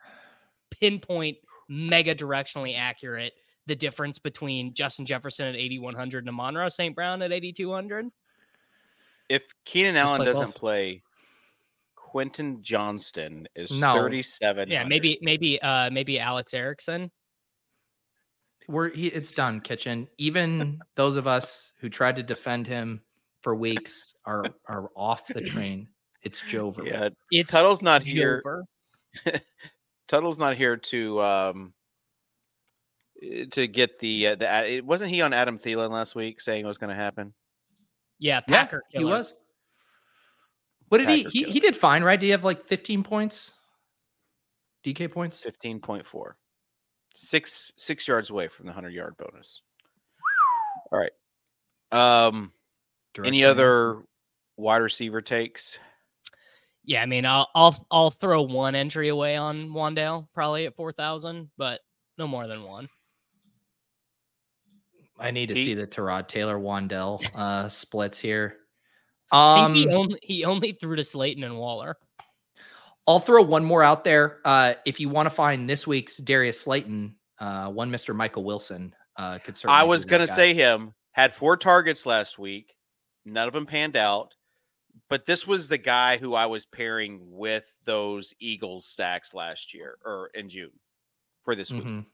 [0.70, 1.36] pinpoint
[1.72, 3.32] mega directionally accurate
[3.66, 6.94] the difference between Justin Jefferson at 8100 and Amon Ra St.
[6.94, 8.08] Brown at 8200.
[9.28, 10.54] If Keenan Allen play doesn't both.
[10.56, 11.02] play,
[11.96, 13.94] Quentin Johnston is No.
[13.94, 14.68] 37.
[14.68, 17.10] Yeah, maybe maybe uh maybe Alex Erickson.
[18.68, 20.08] We're he, it's done, Kitchen.
[20.18, 23.00] Even those of us who tried to defend him
[23.40, 25.88] for weeks are are off the train.
[26.22, 26.86] It's Jover.
[26.86, 28.42] Yeah, It's Tuttle's not here.
[30.08, 30.22] Jover.
[30.22, 31.72] Tuttle's not here to um
[33.22, 36.64] eh, to get the uh, the it wasn't he on Adam Thielen last week saying
[36.64, 37.34] it was going to happen.
[38.18, 38.82] Yeah, Yeah, Packer.
[38.90, 39.34] he was.
[40.88, 41.52] What did he, Packer he killer.
[41.52, 42.20] he did fine, right?
[42.20, 43.50] Did he have like 15 points?
[44.84, 45.38] DK points?
[45.38, 46.36] Fifteen point four,
[47.14, 49.62] six six yards away from the hundred yard bonus.
[50.90, 51.12] All right.
[51.92, 52.52] Um.
[53.24, 54.02] Any other
[54.56, 55.78] wide receiver takes?
[56.84, 61.50] Yeah, I mean, I'll I'll I'll throw one entry away on Wan'Dale probably at 4000,
[61.56, 61.80] but
[62.18, 62.88] no more than one.
[65.18, 68.56] I need to He- see the Tyrod Taylor Wan'Dale uh splits here.
[69.30, 71.96] I Um think he only he only threw to Slayton and Waller.
[73.06, 74.40] I'll throw one more out there.
[74.44, 78.14] Uh if you want to find this week's Darius Slayton, uh one Mr.
[78.14, 82.38] Michael Wilson uh could certainly I was going to say him had four targets last
[82.38, 82.74] week.
[83.24, 84.34] None of them panned out.
[85.08, 89.98] But this was the guy who I was pairing with those Eagles stacks last year
[90.04, 90.70] or in June
[91.44, 92.06] for this week, Mhm.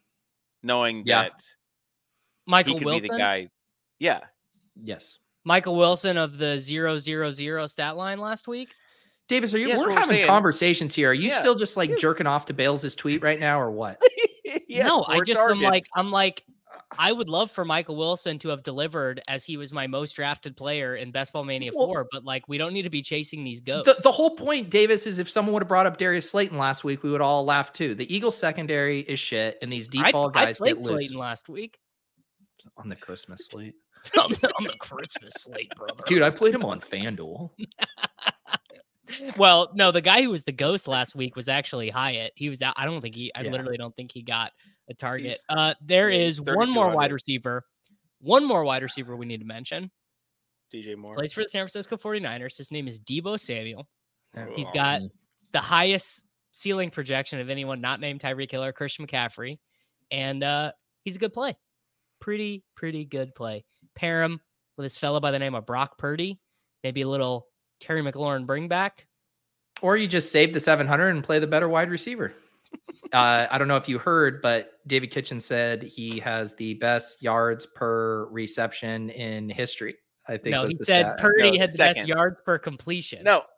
[0.62, 1.22] knowing Yeah.
[1.24, 1.44] that
[2.46, 3.02] Michael he could Wilson.
[3.02, 3.50] be the guy.
[3.98, 4.20] Yeah.
[4.82, 5.18] Yes.
[5.44, 8.74] Michael Wilson of the zero zero zero stat line last week.
[9.28, 10.26] Davis, are you Yes, we're we're having saying.
[10.26, 11.10] conversations here.
[11.10, 11.38] Are you Yeah.
[11.40, 11.96] still just like Yeah.
[11.96, 14.00] jerking off to Bales' tweet right now or what?
[14.68, 15.84] yeah no, I four just am like.
[15.94, 16.44] I'm like
[16.98, 20.56] I would love for Michael Wilson to have delivered as he was my most drafted
[20.56, 23.44] player in Best Ball Mania Well- 4, but like we don't need to be chasing
[23.44, 24.02] these The, ghosts.
[24.02, 27.02] the whole point, Davis, is if someone would have brought up Darius Slayton last week,
[27.02, 27.94] we would all laugh too.
[27.94, 30.86] The Eagles secondary is shit, and these deep I, ball I guys played get loose
[30.88, 31.78] Slayton last week
[32.76, 33.74] on the Christmas slate.
[34.18, 36.02] on the, on the Christmas slate, brother.
[36.06, 37.50] Dude, I played him on FanDuel.
[39.36, 42.32] well, no, the guy who was the ghost last week was actually Hyatt.
[42.36, 42.74] He was out.
[42.76, 43.32] I don't think he.
[43.34, 43.50] I Yeah.
[43.50, 44.52] literally don't think he got
[44.89, 45.26] a target.
[45.28, 47.64] He's- Uh, there yeah, is he's one more wide receiver.
[48.20, 49.91] One more wide receiver we need to mention.
[50.72, 51.14] DJ Moore.
[51.16, 52.57] Plays for the San Francisco 49ers.
[52.59, 53.89] His name is Debo Samuel.
[54.55, 55.01] He's got
[55.53, 56.22] the highest
[56.53, 59.59] ceiling projection of anyone not named Tyreek Hill or Christian McCaffrey.
[60.11, 60.72] And uh,
[61.05, 61.57] he's a good play.
[62.20, 63.64] Pretty, pretty good play.
[63.95, 64.41] Pair him
[64.76, 66.39] with this fellow by the name of Brock Purdy.
[66.84, 67.47] Maybe a little
[67.80, 69.07] Terry McLaurin bring back.
[69.80, 72.34] Or you just save the 700 and play the better wide receiver.
[73.12, 77.22] Uh, I don't know if you heard, but David Kitchen said he has the best
[77.22, 79.96] yards per reception in history.
[80.26, 81.18] I think No, was he the said stat.
[81.18, 83.24] Purdy No, had the best yards per completion.
[83.24, 83.42] No.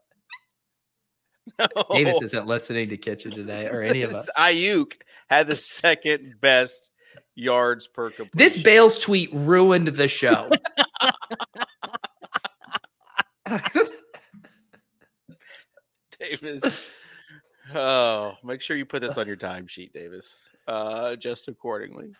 [1.58, 1.66] No.
[1.92, 4.30] Davis isn't listening to Kitchen today or any of us.
[4.38, 4.92] Aiyuk
[5.28, 6.92] had the second best
[7.34, 8.38] yards per completion.
[8.38, 10.48] This Bales tweet ruined the show.
[16.20, 16.62] Davis.
[17.74, 20.42] Oh, make sure you put this on your timesheet, Davis.
[20.66, 22.10] Uh, just accordingly.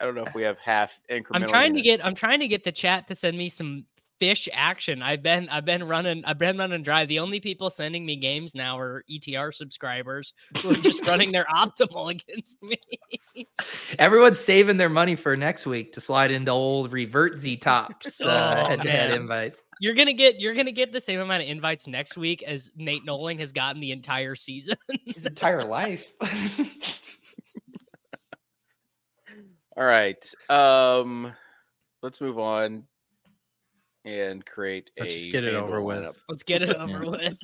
[0.00, 1.34] I don't know if we have half incremental.
[1.34, 3.84] I'm trying to get I'm trying to get the chat to send me some
[4.18, 5.02] fish action.
[5.02, 7.04] I've been I've been running I've been running dry.
[7.06, 11.44] The only people sending me games now are ETR subscribers who are just running their
[11.54, 12.78] optimal against me.
[13.98, 18.62] Everyone's saving their money for next week to slide into old revert Z tops uh,
[18.64, 19.20] Oh, head-to-head man.
[19.22, 19.62] invites.
[19.82, 23.06] You're gonna get you're gonna get the same amount of invites next week as Nate
[23.06, 24.76] Noling has gotten the entire season.
[25.06, 26.06] His entire life.
[29.76, 30.22] All right.
[30.50, 31.32] Um,
[32.02, 32.84] let's move on
[34.04, 35.98] and create Let's a just get it over with.
[35.98, 36.16] lineup.
[36.28, 37.38] Let's get it over with.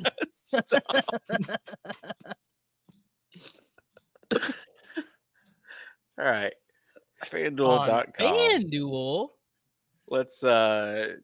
[6.19, 6.53] All right.
[7.23, 8.13] On FanDuel.com.
[8.19, 9.29] FanDuel.
[10.09, 11.15] Let's uh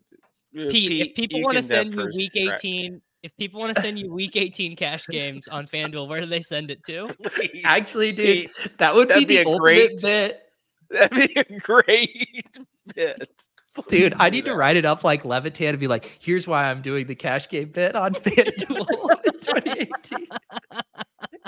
[0.55, 2.59] Pete, if people want to send you week All right.
[2.59, 6.27] 18, if people want to send you week 18 cash games on FanDuel, where do
[6.27, 7.07] they send it to?
[7.25, 7.63] Please.
[7.65, 10.39] Actually, dude, that would that'd be be the a ultimate great- bit.
[10.91, 12.59] That'd be a great
[12.95, 13.47] bit.
[13.89, 16.65] Dude, I do need to write it up like Levitan and be like, here's why
[16.65, 20.29] I'm doing the cash game bit on FanDuel in 2018.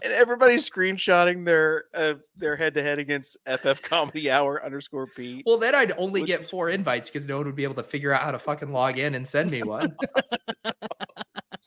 [0.02, 5.44] And everybody's screenshotting their uh, their head to head against FF Comedy Hour underscore Pete.
[5.46, 7.82] Well, then I'd only Which- get four invites because no one would be able to
[7.82, 9.96] figure out how to fucking log in and send me one.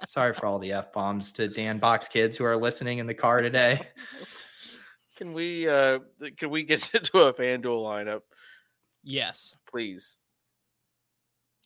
[0.05, 3.13] Sorry for all the F bombs to Dan Box kids who are listening in the
[3.15, 3.81] car today.
[5.15, 5.97] Can we uh
[6.37, 8.21] can we get into a FanDuel lineup,
[9.03, 9.55] Yes.
[9.67, 10.17] please?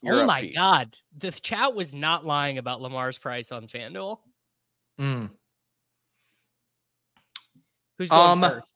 [0.03, 0.55] Oh You're up, my Pete.
[0.55, 0.95] God.
[1.17, 4.19] The chat was not lying about Lamar's price on FanDuel.
[4.99, 5.29] Mm.
[7.97, 8.73] Who's going Um, first?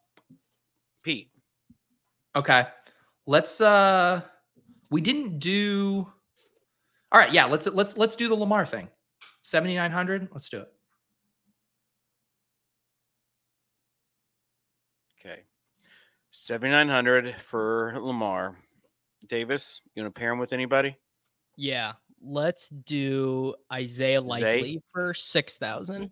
[1.03, 1.31] Pete.
[2.35, 2.67] Okay.
[3.27, 4.21] Let's uh
[4.91, 6.07] we didn't do
[7.11, 8.87] All right, yeah, let's let's let's do the Lamar thing.
[9.41, 10.71] 7900, let's do it.
[15.19, 15.41] Okay.
[16.31, 18.57] 7900 for Lamar.
[19.27, 20.97] Davis, you want to pair him with anybody?
[21.55, 21.93] Yeah.
[22.21, 24.27] Let's do Isaiah Zay?
[24.27, 26.11] Likely for 6,000.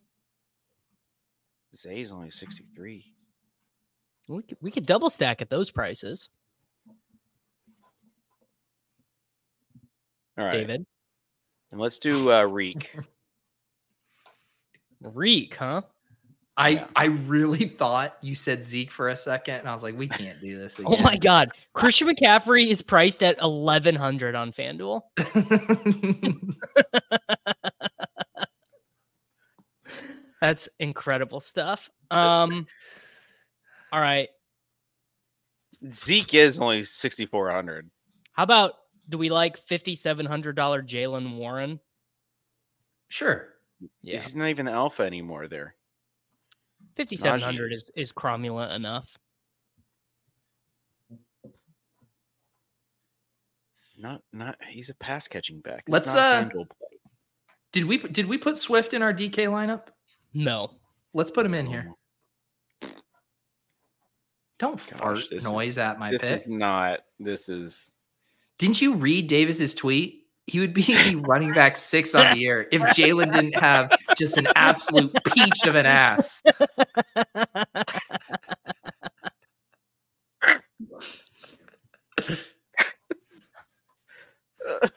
[1.75, 3.13] Zay's only 63.
[4.27, 6.29] We could, we could double stack at those prices,
[10.37, 10.53] All right.
[10.53, 10.85] David.
[11.71, 12.95] And let's do uh Reek.
[15.01, 15.81] Reek, huh?
[16.57, 16.87] I Yeah.
[16.95, 20.39] I really thought you said Zeke for a second and I was like, we can't
[20.39, 20.91] do this again.
[20.91, 21.51] Oh my God.
[21.73, 25.01] Christian McCaffrey is priced at 1100 on FanDuel.
[30.41, 31.89] That's incredible stuff.
[32.11, 32.67] Um,
[33.91, 34.29] all right.
[35.89, 37.89] Zeke is only 6400.
[38.33, 38.73] How about
[39.09, 41.79] do we like $5,700 Jaylen Warren?
[43.09, 43.49] sure.
[44.01, 44.21] Yeah.
[44.21, 45.75] He's not even the alpha anymore there.
[46.97, 49.09] 5,700 is, is cromulent enough.
[53.97, 55.83] Not not he's a pass catching back.
[55.87, 56.17] Let's, not
[56.55, 56.63] uh,
[57.71, 59.87] Did we did we put Swift in our DK lineup?
[60.33, 60.71] No.
[61.13, 61.91] Let's put him in here.
[64.59, 66.31] Don't Gosh, fart noise is- at my This pick.
[66.31, 67.91] is not this is
[68.57, 70.22] Didn't you read Davis's tweet?
[70.47, 74.47] he would be running back six on the air if Jalen didn't have just an
[74.55, 76.41] absolute peach of an ass.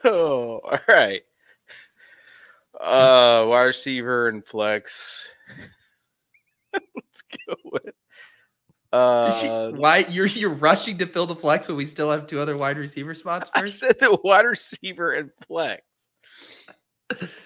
[0.04, 1.22] oh, all right.
[2.80, 5.28] Uh, wide receiver and flex.
[6.72, 7.94] Let's go with
[8.92, 12.56] uh, Why you're you're rushing to fill the flex when we still have two other
[12.56, 15.82] wide receiver spots I said the wide receiver and flex.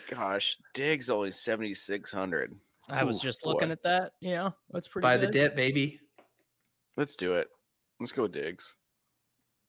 [0.08, 2.54] Gosh, Diggs only seventy six hundred.
[2.88, 3.50] I was Ooh, just boy.
[3.50, 4.12] looking at that.
[4.20, 6.00] Yeah, that's pretty By the dip, baby.
[6.96, 7.48] Let's do it.
[8.00, 8.74] Let's go with Diggs.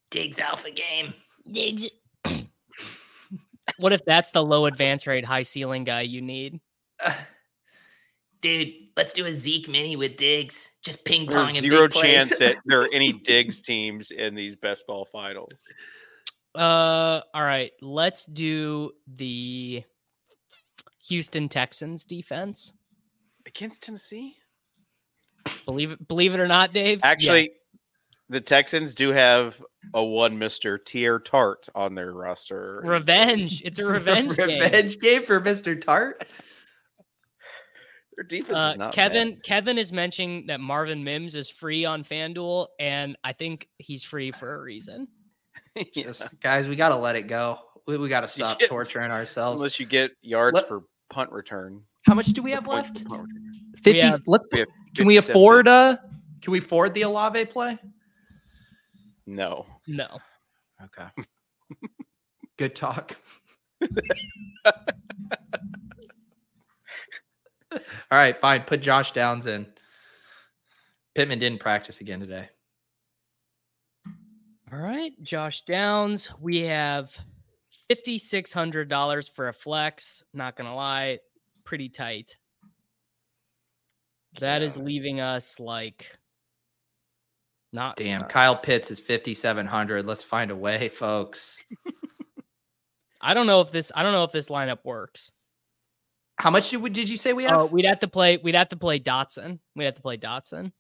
[0.10, 1.14] Diggs alpha game.
[1.50, 1.90] Diggs.
[3.78, 6.60] What if that's the low advance rate, high ceiling guy you need?
[7.04, 7.14] Uh,
[8.42, 10.70] dude, let's do a Zeke mini with Diggs.
[10.84, 11.50] Just ping pong.
[11.50, 15.68] and zero big chance that there are any Diggs teams in these best ball finals.
[16.56, 17.72] Uh, all right.
[17.82, 19.84] Let's do the
[21.08, 22.74] Houston Texans defense.
[23.46, 24.36] Against Tennessee?
[25.66, 27.00] Believe it, believe it or not, Dave.
[27.04, 27.58] Actually, Yes.
[28.30, 29.60] the Texans do have
[29.96, 30.78] a one Mr.
[30.78, 32.82] Teair Tart on their roster.
[32.86, 33.62] revenge.
[33.66, 34.48] It's a revenge, game.
[34.62, 35.80] Revenge game for Mr.
[35.82, 36.24] Tart.
[38.22, 39.44] Their defense Uh, is not Kevin bad.
[39.44, 44.32] Kevin is mentioning that Marvin Mims is free on FanDuel, and I think he's free
[44.32, 45.08] for a reason.
[45.96, 46.04] Yeah.
[46.04, 47.58] Just, guys, we gotta let it go.
[47.88, 49.56] We, we gotta stop get- torturing ourselves.
[49.60, 51.82] Unless you get yards Let- for punt return.
[52.06, 53.00] How much do we have left?
[53.00, 53.52] for punt return.
[53.76, 54.66] We 50 have- let's we
[54.96, 55.96] can we afford uh
[56.42, 57.80] can we afford the Olave play?
[59.26, 59.66] No.
[59.88, 60.20] No.
[60.84, 61.08] Okay.
[62.58, 63.16] Good talk.
[67.72, 67.80] All
[68.12, 68.64] right, fine.
[68.64, 69.66] Put Josh Downs in.
[71.16, 72.50] Pittman didn't practice again today.
[74.72, 76.32] All right, Josh Downs.
[76.40, 77.18] We have
[77.90, 80.24] fifty six hundred dollars for a flex.
[80.34, 81.20] Not gonna lie,
[81.66, 82.38] pretty tight.
[84.40, 86.18] That is leaving us like
[87.74, 90.06] not Damn, not- Kyle Pitts is 5700.
[90.06, 91.64] Let's find a way, folks.
[93.22, 93.92] I don't know if this.
[93.96, 95.32] I don't know if this lineup works.
[96.42, 97.60] How much did, we, did you say we have?
[97.60, 98.38] Oh, we'd have to play.
[98.38, 99.60] We'd have to play Dotson.
[99.76, 100.72] We'd have to play Dotson.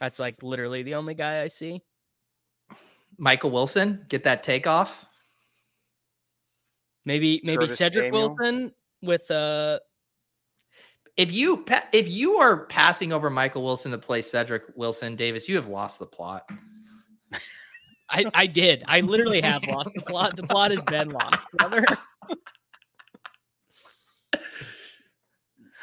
[0.00, 1.82] That's like literally the only guy I see.
[3.16, 4.92] Michael Wilson, get that takeoff.
[7.04, 8.34] Maybe maybe Curtis Cedric Samuel?
[8.34, 8.72] Wilson
[9.02, 9.78] with uh
[11.16, 15.54] If you if you are passing over Michael Wilson to play Cedric Wilson, Davis, you
[15.54, 16.50] have lost the plot.
[18.10, 18.82] I I did.
[18.88, 20.34] I literally have lost the plot.
[20.34, 21.84] The plot has been lost, brother.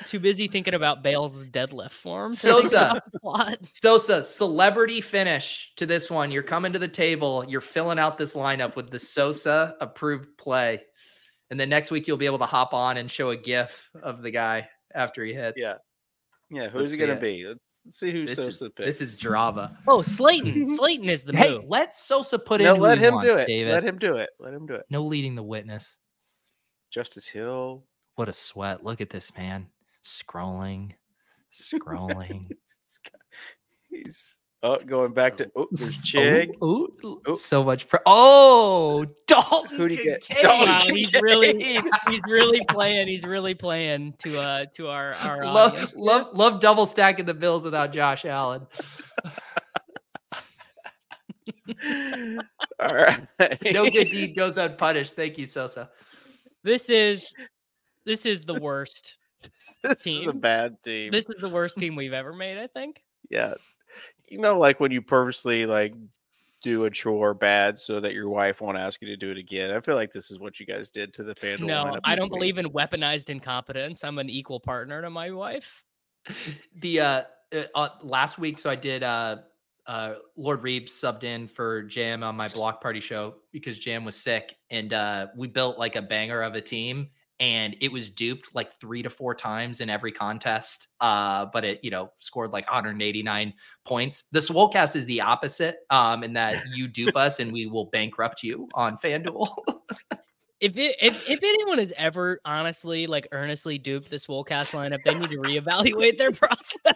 [0.05, 2.33] Too busy thinking about Bale's deadlift form.
[2.33, 2.77] Sosa.
[2.91, 3.57] about the plot.
[3.73, 6.31] Sosa, celebrity finish to this one.
[6.31, 7.43] You're coming to the table.
[7.47, 10.81] You're filling out this lineup with the Sosa approved play.
[11.51, 14.21] And then next week you'll be able to hop on and show a GIF of
[14.21, 15.61] the guy after he hits.
[15.61, 15.75] Yeah.
[16.49, 17.21] Yeah, Let's who's it gonna it.
[17.21, 17.45] be?
[17.45, 18.85] Let's, let's see who This Sosa is, picks.
[18.87, 19.77] this is drama.
[19.85, 20.65] Oh, Slayton.
[20.77, 21.65] Slayton is the Hey, move.
[21.67, 22.75] let Sosa put no, in.
[22.77, 23.47] who let him wants, do it.
[23.47, 23.73] Davis.
[23.73, 24.29] Let him do it.
[24.39, 24.85] Let him do it.
[24.89, 25.93] No leading the witness.
[26.89, 27.83] Justice Hill.
[28.15, 28.83] What a sweat.
[28.83, 29.67] Look at this man.
[30.05, 30.93] Scrolling,
[31.53, 32.49] scrolling.
[33.89, 36.49] He's oh going back to oh there's Chig.
[36.63, 37.35] Ooh, ooh, Oh.
[37.35, 37.87] so much.
[37.87, 39.77] Pr- oh, Dalton.
[39.77, 40.23] Who'd he get?
[40.41, 41.63] Dalton Wow, he's really
[42.07, 43.07] he's really playing.
[43.07, 45.91] He's really playing to uh to our our love, audience.
[45.95, 48.65] love, love double stacking the Bills without Josh Allen.
[52.79, 53.21] All right.
[53.73, 55.15] No good deed goes unpunished.
[55.15, 55.89] Thank you, Sosa.
[56.63, 57.33] This is
[58.05, 59.17] this is the worst.
[59.83, 61.11] this is a bad team.
[61.11, 62.57] This is the worst team we've ever made.
[62.57, 63.03] I think.
[63.29, 63.53] yeah.
[64.27, 65.95] You know, like when you purposely like
[66.61, 69.71] do a chore bad so that your wife won't ask you to do it again.
[69.71, 71.65] I feel like this is what you guys did to the FanDuel.
[71.65, 72.39] No, I don't week.
[72.39, 74.03] believe in weaponized incompetence.
[74.03, 75.83] I'm an equal partner to my wife.
[76.75, 79.37] The uh, uh, uh last week, so I did uh
[79.89, 84.15] uh Lord Reeb subbed in for Jam on my block party show because Jam was
[84.15, 87.09] sick and uh we built like a banger of a team
[87.39, 90.89] and it was duped like three to four times in every contest.
[90.99, 93.53] Uh, but it, you know, scored like 189
[93.85, 94.25] points.
[94.31, 98.43] The Swolecast is the opposite, um, in that you dupe us and we will bankrupt
[98.43, 99.49] you on FanDuel.
[100.61, 105.13] If it, if if anyone has ever honestly like earnestly duped this Swolecast lineup, they
[105.13, 106.95] need to reevaluate their process.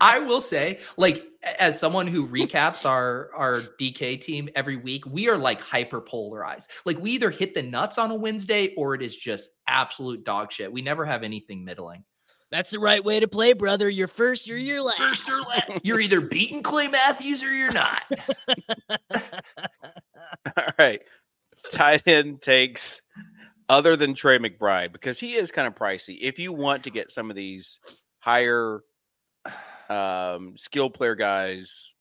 [0.00, 1.24] I will say, like,
[1.58, 6.68] as someone who recaps our our DK team every week, we are like hyper polarized.
[6.84, 10.52] Like, we either hit the nuts on a Wednesday or it is just absolute dog
[10.52, 10.70] shit.
[10.70, 12.04] We never have anything middling.
[12.50, 13.88] That's the right way to play, brother.
[13.88, 15.22] You're first, you're your last.
[15.82, 18.04] You're either beating Clay Matthews or you're not.
[20.56, 21.02] All right.
[21.72, 23.02] Tight end takes
[23.68, 26.18] other than Trey McBride because he is kind of pricey.
[26.20, 27.80] If you want to get some of these
[28.20, 28.82] higher
[29.88, 31.94] um skill player guys,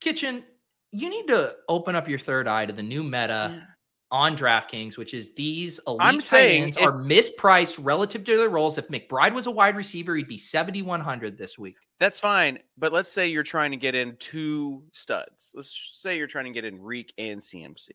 [0.00, 0.44] Kitchen,
[0.90, 3.66] you need to open up your third eye to the new meta
[4.10, 8.36] on DraftKings, which is these elite I'm tight saying ends it- are mispriced relative to
[8.36, 8.78] their roles.
[8.78, 11.76] If McBride was a wide receiver, he'd be 7,100 this week.
[11.98, 12.58] That's fine.
[12.76, 15.52] But let's say you're trying to get in two studs.
[15.54, 17.88] Let's say you're trying to get in Reek and CMC,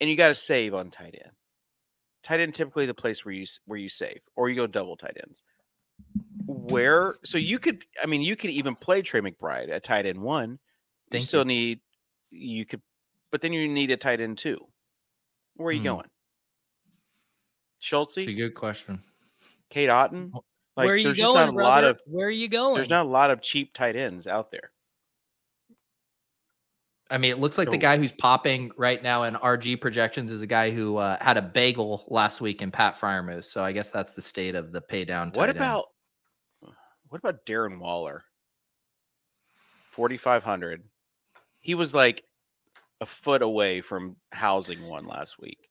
[0.00, 1.32] and you got to save on tight end.
[2.22, 5.16] Tight end typically the place where you where you save, or you go double tight
[5.26, 5.42] ends.
[6.46, 10.20] Where so you could, I mean, you could even play Trey McBride at tight end
[10.20, 10.58] one.
[11.10, 11.24] Thank you you.
[11.26, 11.80] still need
[12.30, 12.82] you could,
[13.30, 14.58] but then you need a tight end two.
[15.56, 15.84] Where are you Hmm.
[15.84, 16.06] going?
[17.78, 19.02] Schultz, It's a good question.
[19.70, 20.32] Cade Otton.
[20.32, 21.90] Like, Where are you there's going, just not a lot brother?
[21.90, 22.74] of Where are you going?
[22.74, 24.70] there's not a lot of cheap tight ends out there.
[27.10, 30.40] I mean, it looks like the guy who's popping right now in RG projections is
[30.40, 33.44] a guy who uh, had a bagel last week in Pat Freiermuth.
[33.44, 35.28] So I guess that's the state of the pay down.
[35.30, 35.58] What tight end.
[35.58, 35.84] about
[37.08, 38.22] what about Darren Waller?
[39.90, 40.84] Forty five hundred.
[41.60, 42.22] He was like
[43.00, 45.68] a foot away from housing one last week.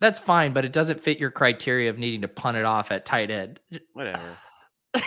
[0.00, 3.04] That's fine, but it doesn't fit your criteria of needing to punt it off at
[3.04, 3.58] tight end.
[3.92, 4.36] Whatever.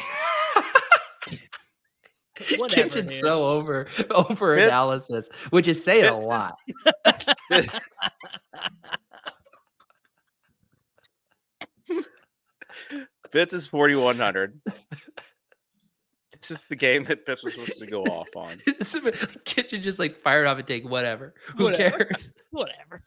[2.58, 3.22] Whatever, Kitchen's man.
[3.22, 6.56] so over over Fitz- analysis, which is saying a Fitz is- lot.
[7.50, 7.70] This-
[13.32, 14.60] Fitz is forty one hundred.
[16.42, 18.62] This is the game that Fitz was supposed to go off on.
[19.46, 21.34] Kitchen just like fired off and take whatever.
[21.58, 22.06] Who Whatever.
[22.06, 22.32] cares?
[22.52, 23.04] Whatever.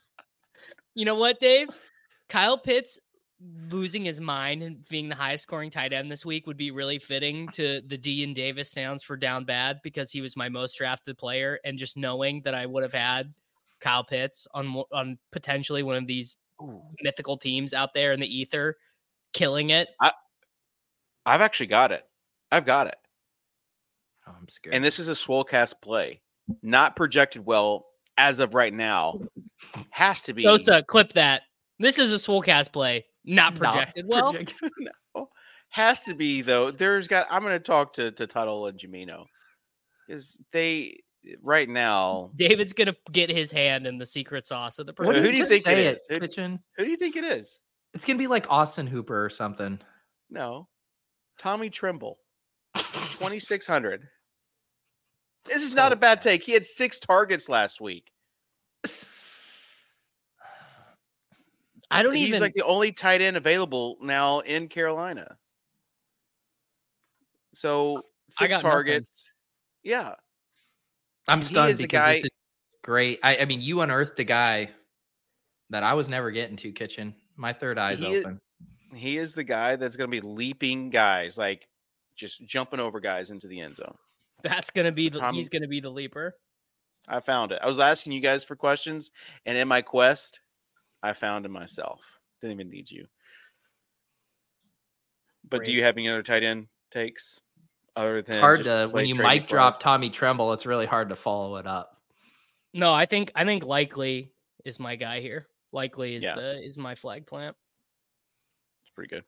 [0.95, 1.69] You know what, Dave?
[2.29, 2.99] Kyle Pitts
[3.71, 6.99] losing his mind and being the highest scoring tight end this week would be really
[6.99, 10.77] fitting to the D and Davis stands for down bad because he was my most
[10.77, 11.59] drafted player.
[11.65, 13.33] And just knowing that I would have had
[13.81, 16.37] Kyle Pitts on on potentially one of these
[17.03, 18.77] mythical teams out there in the ether,
[19.33, 19.89] killing it.
[20.01, 22.05] I've actually got it.
[22.51, 22.97] I've got it.
[24.27, 24.75] Oh, I'm scared.
[24.75, 26.21] And this is a Swolecast play.
[26.63, 27.87] Not projected well
[28.19, 29.21] as of right now.
[29.91, 31.43] Has to be Sosa, clip that.
[31.79, 34.33] This is a Swolecast play, not Not projected well.
[34.33, 34.71] projected.
[35.15, 35.29] no.
[35.71, 36.71] Has to be though.
[36.71, 37.27] There's got.
[37.31, 39.25] I'm going to talk to to Tuttle and Jamino
[40.07, 41.01] because they
[41.43, 42.31] right now.
[42.37, 45.25] David's gonna get his hand in the secret sauce of the project.
[45.25, 46.01] who do you Just think it?
[46.11, 46.59] Who- Kitchen?
[46.77, 47.59] Who do you think it is?
[47.95, 49.79] It's gonna be like Austin Hooper or something.
[50.31, 50.69] No,
[51.39, 52.19] Tommy Tremble,
[53.15, 54.07] twenty six hundred.
[55.45, 56.45] This is not a bad take.
[56.45, 58.12] He had six targets last week.
[61.93, 62.33] I don't He's even.
[62.35, 65.37] He's like the only tight end available now in Carolina.
[67.55, 68.71] So I six got nothing.
[68.71, 69.31] targets.
[69.83, 70.15] Yeah.
[71.29, 72.31] I'm He stunned because guy- this is
[72.83, 73.21] great.
[73.23, 74.71] I, I mean, you unearthed a guy
[75.71, 76.73] that I was never getting to.
[76.73, 78.41] Kitchen, my third eye's He is- open.
[78.95, 81.67] He is the guy that's going to be leaping guys, like
[82.15, 83.95] just jumping over guys into the end zone.
[84.43, 85.19] that's gonna be So the.
[85.21, 86.37] Tom- he's gonna be the leaper.
[87.09, 87.61] I found it.
[87.63, 89.11] I was asking you guys for questions,
[89.47, 90.41] and in my quest,
[91.03, 92.19] I found it myself.
[92.41, 93.07] Didn't even need you.
[95.49, 97.41] But do you have any other tight end takes
[97.97, 99.49] other than hard to when you mic McBride?
[99.49, 100.53] drop Tommy Tremble.
[100.53, 102.01] It's really hard to follow it up.
[102.73, 104.33] No, I think I think likely
[104.65, 105.49] is my guy here.
[105.73, 106.37] Likely is Yeah.
[106.37, 107.57] the is my flag plant.
[108.83, 109.25] It's pretty good.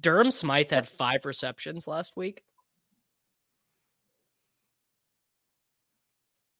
[0.00, 2.44] Durham Smythe had five receptions last week.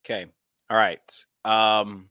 [0.05, 0.26] Okay.
[0.70, 1.24] All right.
[1.45, 2.09] Um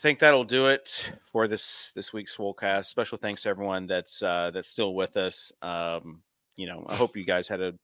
[0.00, 2.86] I think that'll do it for this this week's Swolecast.
[2.86, 5.52] Special thanks to everyone that's uh that's still with us.
[5.60, 6.22] Um,
[6.56, 7.74] you know, I hope you guys had a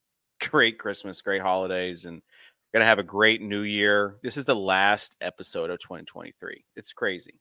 [0.49, 2.23] great Christmas, great holidays, and
[2.73, 4.17] gonna have a great new year.
[4.23, 6.65] This is the last episode of 2023.
[6.75, 7.35] It's crazy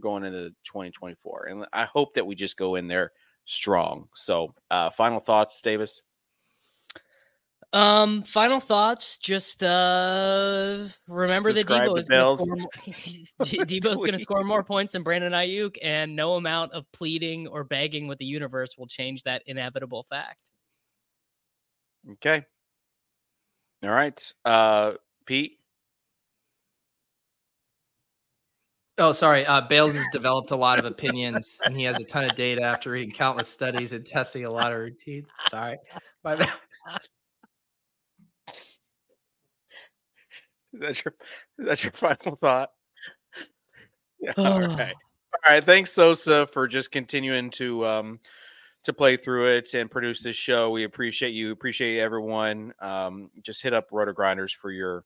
[0.00, 1.48] going into 2024.
[1.50, 3.12] And I hope that we just go in there
[3.44, 4.08] strong.
[4.14, 6.00] So uh final thoughts, Davis.
[7.72, 9.16] Um, final thoughts.
[9.16, 12.68] Just uh remember that Debo is gonna score more,
[13.40, 18.08] Debo's gonna score more points than Brandon Aiyuk, and no amount of pleading or begging
[18.08, 20.50] with the universe will change that inevitable fact.
[22.12, 22.44] Okay.
[23.82, 24.32] All right.
[24.44, 24.92] Uh
[25.24, 25.58] Pete.
[28.98, 29.46] Oh, sorry.
[29.46, 32.62] Uh, Bales has developed a lot of opinions, and he has a ton of data
[32.62, 35.26] after reading countless studies and testing a lot of routines.
[35.48, 35.78] Sorry,
[36.22, 36.50] my bad.
[40.72, 41.14] That's your
[41.58, 42.70] that's your final thought.
[44.20, 44.32] Yeah.
[44.36, 44.94] All right.
[45.46, 45.64] All right.
[45.64, 48.20] Thanks, Sosa, for just continuing to um
[48.84, 50.70] to play through it and produce this show.
[50.70, 51.52] We appreciate you.
[51.52, 52.72] Appreciate everyone.
[52.80, 55.04] Um, just hit up RotoGrinders for your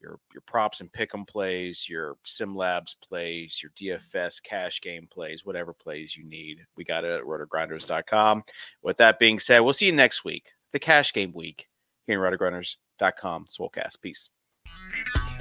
[0.00, 5.44] your your props and pick'em plays, your Sim Labs plays, your DFS cash game plays,
[5.44, 6.58] whatever plays you need.
[6.76, 8.42] We got it at rotogrinders.com.
[8.82, 11.68] With that being said, we'll see you next week, the cash game week
[12.06, 13.46] here in rotogrinders.com.
[13.46, 14.00] Swolecast.
[14.02, 14.28] Peace.
[14.92, 15.31] Thank you.